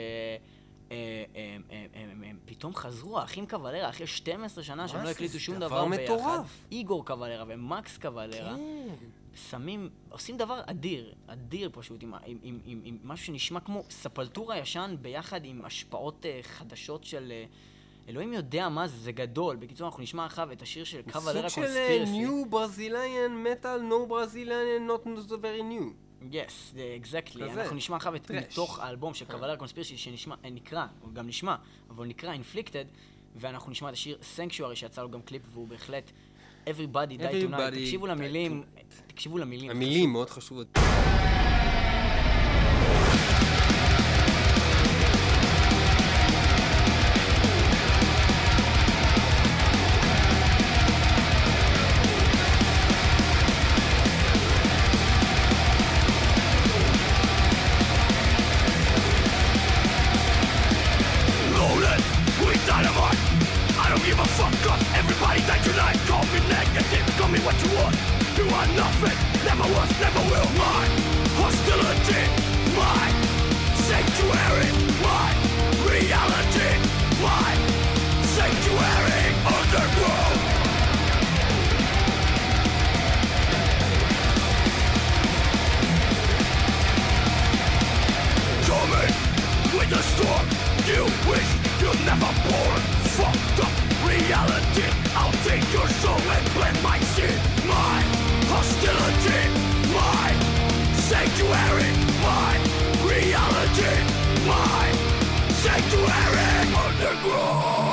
הם, 0.91 0.97
הם, 1.35 1.63
הם, 1.71 2.11
הם, 2.11 2.25
הם 2.25 2.39
פתאום 2.45 2.75
חזרו, 2.75 3.19
האחים 3.19 3.47
קוולרה, 3.47 3.89
אחרי 3.89 4.07
12 4.07 4.65
שנה 4.65 4.89
שהם 4.89 5.05
לא? 5.05 5.09
הקליטו 5.09 5.41
שום 5.41 5.57
דבר 5.57 5.67
דבר 5.67 5.89
ביחד. 5.89 6.03
מטורף. 6.03 6.67
איגור 6.73 7.07
קוולרה 7.07 7.45
ומקס 7.49 7.99
קוולרה, 7.99 8.57
כן. 8.57 9.07
שמים, 9.51 9.91
עושים 10.11 10.37
דבר 10.37 10.61
אדיר, 10.67 11.15
אדיר 11.27 11.71
פשוט, 11.73 12.03
עם, 12.03 12.15
עם, 12.27 12.39
עם, 12.43 12.61
עם, 12.65 12.81
עם 12.85 12.99
משהו 13.05 13.27
שנשמע 13.27 13.61
כמו 13.61 13.83
ספלטורה 13.91 14.59
ישן 14.59 14.97
ביחד 15.03 15.45
עם 15.45 15.65
השפעות 15.65 16.27
אה, 16.27 16.41
חדשות 16.43 17.05
של... 17.05 17.33
אה, 17.33 17.45
אלוהים 18.09 18.33
יודע 18.33 18.69
מה 18.69 18.89
זה, 18.89 18.97
זה 18.97 19.13
גדול. 19.13 19.57
בקיצור, 19.57 19.87
אנחנו 19.87 20.03
נשמע 20.03 20.27
אחריו 20.27 20.53
את 20.53 20.63
השיר 20.63 20.85
של 20.85 21.03
קוולרה 21.13 21.49
סוג 21.49 21.65
של 21.65 21.73
Conspiracy. 21.73 22.11
ניו 22.11 22.45
ברזיליאן 22.51 23.43
מטאל, 23.43 23.81
נו 23.81 24.07
ברזיליאן, 24.07 24.89
not 24.89 25.31
very 25.31 25.63
new. 25.63 26.06
Yes, 26.33 26.75
exactly. 26.97 27.51
כזה. 27.51 27.63
אנחנו 27.63 27.77
נשמע 27.77 27.99
טרש. 27.99 28.37
מתוך 28.53 28.79
האלבום 28.79 29.15
של 29.15 29.25
Cavalera 29.25 29.57
Conspiracy 29.57 29.97
שנשמע, 29.97 30.35
אה, 30.45 30.51
נקרא, 30.51 30.87
הוא 31.01 31.13
גם 31.13 31.27
נשמע, 31.27 31.57
אבל 31.91 32.07
נקרא 32.07 32.35
Inflicted, 32.35 32.87
ואנחנו 33.37 33.71
נשמע 33.71 33.89
את 33.89 33.95
השיר 33.95 34.19
Sanctuary 34.37 34.75
שיצא 34.75 35.03
לו 35.03 35.11
גם 35.11 35.23
קליפ 35.23 35.43
והוא 35.53 35.69
בהחלט 35.69 36.11
Everybody 36.67 37.19
Die 37.19 37.23
Tonight. 37.23 37.55
Everybody 37.55 37.71
תקשיבו 37.71 38.07
למילים, 38.07 38.63
תקשיבו 39.07 39.39
למילים. 39.39 39.71
המילים 39.71 40.13
מאוד 40.13 40.31
חשובות. 40.31 40.79
Nothing, 68.77 69.17
never 69.45 69.67
was, 69.73 69.91
never 70.01 70.23
will. 70.31 70.51
My 70.61 70.85
hostility, 71.41 72.25
my 72.77 73.09
sanctuary, 73.89 74.69
my 75.01 75.29
reality, 75.89 76.73
my 77.25 77.51
sanctuary 78.37 79.25
underground. 79.57 80.37
Coming 88.69 89.13
with 89.79 89.89
the 89.89 90.03
storm 90.13 90.47
You 90.91 91.03
wish 91.31 91.49
you'd 91.81 92.01
never 92.05 92.31
born 92.45 92.81
Fucked 93.17 93.59
up 93.65 93.75
reality 94.05 94.85
I'll 95.15 95.33
take 95.49 95.65
your 95.73 95.89
soul 95.89 96.21
and 96.21 96.47
seed 96.55 96.83
My 96.83 97.06
hostility 98.57 99.43
My 99.93 100.29
sanctuary 101.11 101.93
My 102.25 102.55
reality 103.05 103.95
My 104.49 104.85
sanctuary 105.65 106.61
Underground 106.85 107.86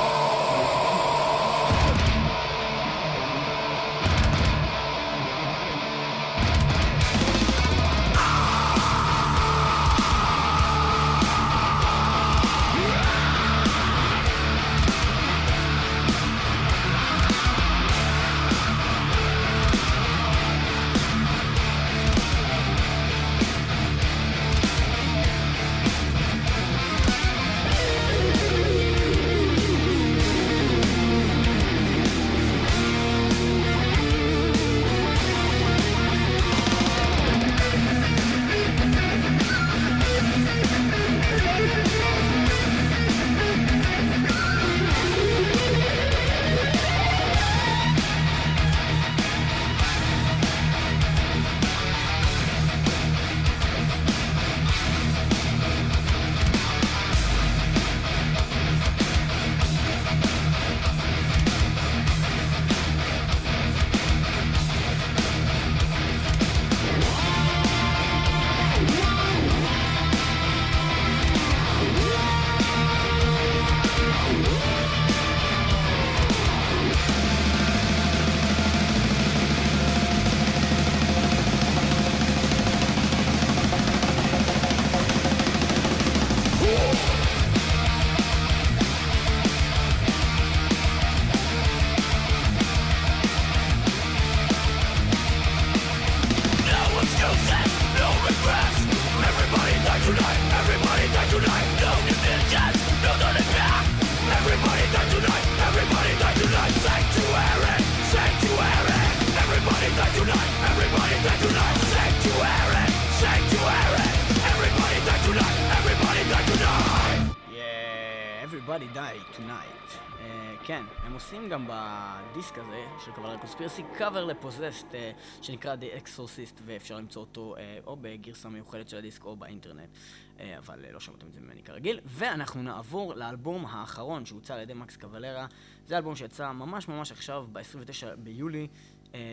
עושים 121.34 121.48
גם 121.48 121.68
בדיסק 121.68 122.58
הזה 122.58 122.84
של 123.04 123.12
קבלר 123.12 123.36
קונספירסי 123.36 123.82
קאבר 123.98 124.24
לפוזסט 124.24 124.86
uh, 124.90 125.42
שנקרא 125.42 125.74
The 125.74 126.02
Exorcist 126.02 126.60
ואפשר 126.64 126.96
למצוא 126.96 127.22
אותו 127.22 127.54
uh, 127.56 127.86
או 127.86 127.96
בגרסה 128.00 128.48
מיוחדת 128.48 128.88
של 128.88 128.96
הדיסק 128.96 129.24
או 129.24 129.36
באינטרנט. 129.36 129.88
uh, 130.36 130.40
אבל 130.58 130.84
לא 130.90 131.00
שמעתם 131.00 131.26
את 131.26 131.32
זה 131.32 131.40
ממני 131.40 131.62
כרגיל. 131.62 132.00
ואנחנו 132.04 132.62
נעבור 132.62 133.14
לאלבום 133.14 133.66
האחרון 133.66 134.26
שהוצא 134.26 134.54
על 134.54 134.60
ידי 134.60 134.74
מקס 134.74 134.96
קבלרה 134.96 135.46
זה 135.86 135.96
אלבום 135.96 136.16
שיצא 136.16 136.52
ממש 136.52 136.88
ממש 136.88 137.12
עכשיו 137.12 137.46
ב-29 137.52 138.16
ביולי. 138.18 138.68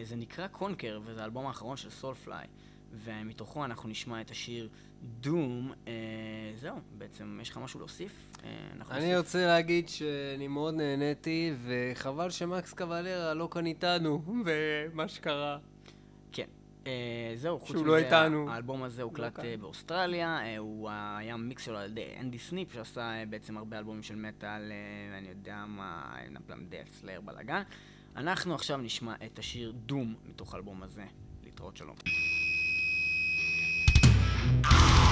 זה 0.04 0.16
נקרא 0.16 0.48
קונקר 0.48 1.00
וזה 1.04 1.22
האלבום 1.22 1.48
האחרון 1.48 1.78
של 1.78 1.90
סולפליי 1.90 2.48
ומתוכו 3.04 3.66
אנחנו 3.66 3.90
נשמע 3.90 4.22
את 4.22 4.32
השיר 4.32 4.70
דום. 5.04 5.72
אה, 5.88 5.94
זהו, 6.56 6.76
בעצם 6.98 7.40
יש 7.42 7.50
לך 7.50 7.58
משהו 7.58 7.80
להוסיף? 7.80 8.32
אה, 8.44 8.50
אני 8.72 8.80
נוסיף. 8.80 9.18
רוצה 9.18 9.46
להגיד 9.46 9.90
שאני 9.90 10.48
מאוד 10.48 10.74
נהניתי, 10.74 11.54
וחבל 11.66 12.30
שמקס 12.30 12.74
קוולרה 12.74 13.34
לא 13.34 13.48
כאן 13.52 13.66
איתנו, 13.66 14.22
ומה 14.46 15.08
שקרה. 15.08 15.58
כן. 16.32 16.48
אה, 16.88 17.34
זהו, 17.36 17.60
חוץ 17.60 17.72
שהוא 17.72 17.86
לא 17.86 17.98
איתנו. 17.98 18.52
האלבום 18.52 18.84
הזה 18.84 19.02
הוקלט 19.02 19.36
כאן. 19.36 19.46
אה, 19.46 19.56
באוסטרליה, 19.60 20.38
אה, 20.42 20.58
הוא 20.58 20.90
היה 20.90 21.38
מיקס 21.38 21.66
שלו 21.66 21.78
על 21.78 21.92
ידי 21.92 22.06
אנדי 22.20 22.40
סניפ, 22.40 22.74
שעשה 22.74 23.02
אה, 23.02 23.24
בעצם 23.30 23.58
הרבה 23.58 23.78
אלבומים 23.78 24.04
של 24.04 24.16
מטאל, 24.16 24.72
אה, 24.72 25.18
אני 25.18 25.30
יודע 25.30 25.66
מה, 25.68 26.16
Napalm 26.32 26.66
Death, 26.70 26.88
Slayer 26.92 27.22
בלאגן. 27.22 27.62
אנחנו 28.16 28.56
עכשיו 28.56 28.78
נשמע 28.78 29.16
את 29.26 29.40
השיר 29.40 29.72
Doom 29.72 30.16
מתוך 30.26 30.54
האלבום 30.54 30.84
הזה. 30.84 31.06
להתראות 31.44 31.78
שלום. 31.78 31.96
Thank 34.44 35.06
you. 35.06 35.11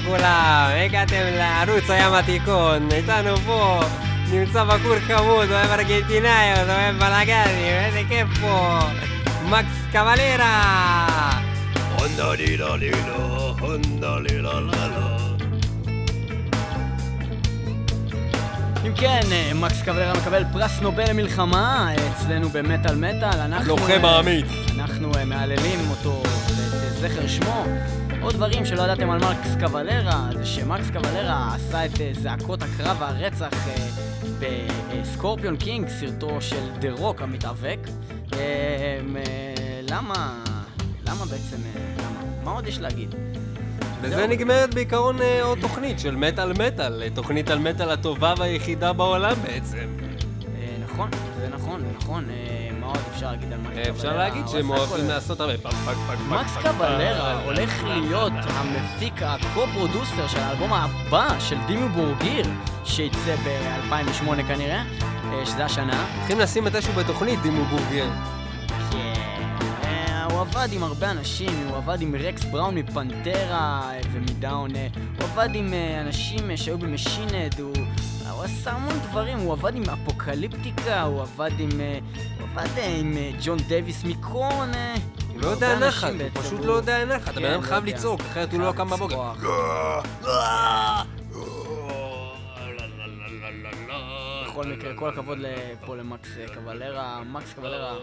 שלום 0.00 0.16
כולם, 0.16 0.70
הגעתם 0.84 1.22
לערוץ 1.38 1.90
הים 1.90 2.12
התיכון, 2.12 2.88
איתנו 2.92 3.36
פה 3.36 3.80
נמצא 4.32 4.64
בחור 4.64 4.98
חמוד, 4.98 5.50
אוהב 5.50 5.70
ארגנטינאיות, 5.70 6.68
אוהב 6.68 6.96
בלאגנים, 6.96 7.74
איזה 7.84 8.02
כיף 8.08 8.28
פה, 8.40 8.78
מקס 9.44 9.92
קבלרה! 9.92 11.08
הונדה 11.98 12.34
לילה 12.34 12.76
לילה, 12.76 13.16
הונדה 13.60 14.18
לילה 14.18 14.60
לילה. 14.60 15.16
אם 18.86 18.94
כן, 18.96 19.20
אה, 19.32 19.50
מקס 19.54 19.82
קבלרה 19.82 20.12
מקבל 20.12 20.44
פרס 20.52 20.80
נובל 20.80 21.10
למלחמה 21.10 21.88
אה, 21.90 22.08
אצלנו 22.10 22.48
במטאל 22.48 22.94
מטאל. 22.94 23.40
אנחנו... 23.40 23.68
לוחם 23.68 24.04
אה, 24.04 24.10
האמיץ. 24.10 24.46
אנחנו 24.74 25.12
מהללים 25.26 25.90
אותו 25.90 26.22
ואת 26.22 26.92
זכר 26.92 27.26
שמו. 27.26 27.64
עוד 28.28 28.36
דברים 28.36 28.64
שלא 28.64 28.82
ידעתם 28.82 29.10
על 29.10 29.18
מקס 29.18 29.56
קבלרה, 29.60 30.28
זה 30.38 30.46
שמקס 30.46 30.90
קבלרה 30.90 31.54
עשה 31.54 31.86
את 31.86 32.00
אה, 32.00 32.10
זעקות 32.12 32.62
הקרב 32.62 32.96
והרצח 33.00 33.68
אה, 33.68 34.66
ב 35.00 35.06
Scorpion 35.06 35.56
King, 35.56 35.88
סרטו 35.88 36.40
של 36.40 36.70
The 36.78 36.92
Rock 36.92 37.22
המתאבק. 37.22 37.78
אה, 38.32 38.38
אה, 38.38 39.80
למה... 39.90 40.42
למה 41.06 41.24
בעצם... 41.24 41.56
למה? 41.98 42.20
מה 42.44 42.50
עוד 42.50 42.66
יש 42.66 42.80
להגיד? 42.80 43.14
וזה. 44.00 44.26
נגמרת 44.26 44.74
בעיקרון 44.74 45.16
עוד 45.42 45.58
תוכנית 45.60 45.98
של 45.98 46.16
מטאל 46.16 46.52
מטאל, 46.52 47.08
תוכנית 47.14 47.50
על 47.50 47.58
מטאל 47.58 47.90
הטובה 47.90 48.34
והיחידה 48.38 48.92
בעולם 48.92 49.36
בעצם. 49.42 49.88
נכון, 50.84 51.10
נכון, 51.78 51.96
נכון. 51.96 52.30
אה, 52.30 52.68
מה 52.80 52.86
עוד 52.86 52.98
אפשר 53.14 53.30
להגיד 53.30 53.52
על 53.52 53.58
מקס 53.58 53.70
קבלרה? 53.70 53.84
אה, 53.84 53.90
אפשר 53.90 54.16
להגיד 54.16 54.48
שהם 54.48 54.70
אוהבים 54.70 55.08
לעשות 55.08 55.40
הרבה 55.40 55.58
פק 55.58 55.70
פק 55.70 55.94
פק 55.94 55.94
פק 56.08 56.18
מקס 56.28 56.56
קבלרה 56.56 57.42
הולך 57.44 57.84
להיות 57.84 58.32
המפיק 58.32 59.22
ה 59.22 59.31
co-producer 59.31 60.28
של 60.28 60.38
האלבום 60.38 60.72
הבא 60.72 61.38
של 61.40 61.56
Dimmu 61.66 61.88
Borgir, 61.88 62.46
שיצא 62.84 63.36
ב-2008 63.44 64.42
כנראה, 64.48 64.82
אה, 65.32 65.46
שזה 65.46 65.64
השנה. 65.64 66.06
צריכים 66.18 66.38
לשים 66.38 66.64
מתישהו 66.64 66.92
בתוכנית 66.92 67.42
Dimmu 67.42 67.64
Borgir. 67.64 68.10
כן. 68.90 69.14
הוא 70.30 70.40
עבד 70.40 70.68
עם 70.72 70.82
הרבה 70.82 71.10
אנשים, 71.10 71.68
הוא 71.68 71.76
עבד 71.76 72.00
עם 72.00 72.14
רקס 72.14 72.44
בראון 72.44 72.74
מ 72.74 72.89
Pantera 72.89 73.92
ומ 74.12 74.29
Down, 74.29 74.70
הוא 74.70 75.24
עבד 75.24 75.48
עם 75.54 75.74
אנשים 76.00 76.56
שהיו 76.56 76.78
ב 76.78 76.84
Machine 76.84 77.28
Head, 77.28 77.60
הוא... 77.60 77.74
הוא 78.38 78.44
עשה 78.44 78.70
המון 78.72 78.98
דברים, 79.10 79.38
הוא 79.38 79.52
עבד 79.52 79.74
עם 79.76 79.82
Apocalyptica, 79.90 81.02
הוא 81.02 81.22
עבד 81.22 81.50
עם... 81.58 81.80
אה, 81.80 81.98
הוא 82.40 82.48
עבד 82.48 82.78
אה, 82.78 82.96
עם 83.00 83.16
אה, 83.16 83.30
ג'ון 83.44 83.58
דייוויס 83.58 84.04
מקורן. 84.04 84.74
אה, 84.74 84.94
הוא 85.28 85.40
לא 85.42 85.46
יודע 85.46 85.78
נחת, 85.78 86.10
הוא 86.10 86.18
בעצם, 86.18 86.40
פשוט 86.40 86.58
הוא- 86.58 86.66
לא 86.66 86.72
יודע 86.72 87.04
נחת, 87.04 87.28
הבן 87.28 87.40
כן, 87.40 87.52
אדם 87.52 87.62
לא 87.62 87.66
חייב. 87.68 87.84
לצעוק, 87.84 88.20
אחרת 88.20 88.52
הוא 88.52 88.60
לא 88.60 88.72
קם 88.76 88.90
בבוקר. 88.90 89.32
בכל 94.46 94.64
מקרה, 94.66 94.94
כל 94.96 95.08
הכבוד 95.08 95.38
פה 95.86 95.96
למקס 95.96 96.28
קבלרה, 96.54 97.22
מקס 97.24 97.52
קבלרה. 97.52 97.96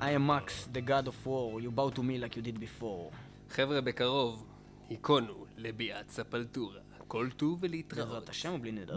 I 0.00 0.04
am 0.04 0.26
Max, 0.30 0.48
the 0.72 0.80
god 0.88 1.06
of 1.06 1.26
war, 1.26 1.60
you 1.60 1.70
bow 1.70 1.88
to 1.96 2.02
me 2.02 2.18
like 2.18 2.36
you 2.36 2.42
did 2.42 2.58
before. 2.60 3.14
חבר'ה, 3.50 3.80
בקרוב, 3.80 4.44
היכונו 4.90 5.34
לביאת 5.56 6.10
ספלטורה. 6.10 6.80
כל 7.12 7.28
טוב 7.36 7.58
ולהתראות. 7.60 8.08
בעזרת 8.08 8.28
השם 8.28 8.52
ובלי 8.54 8.72
נדר. 8.72 8.96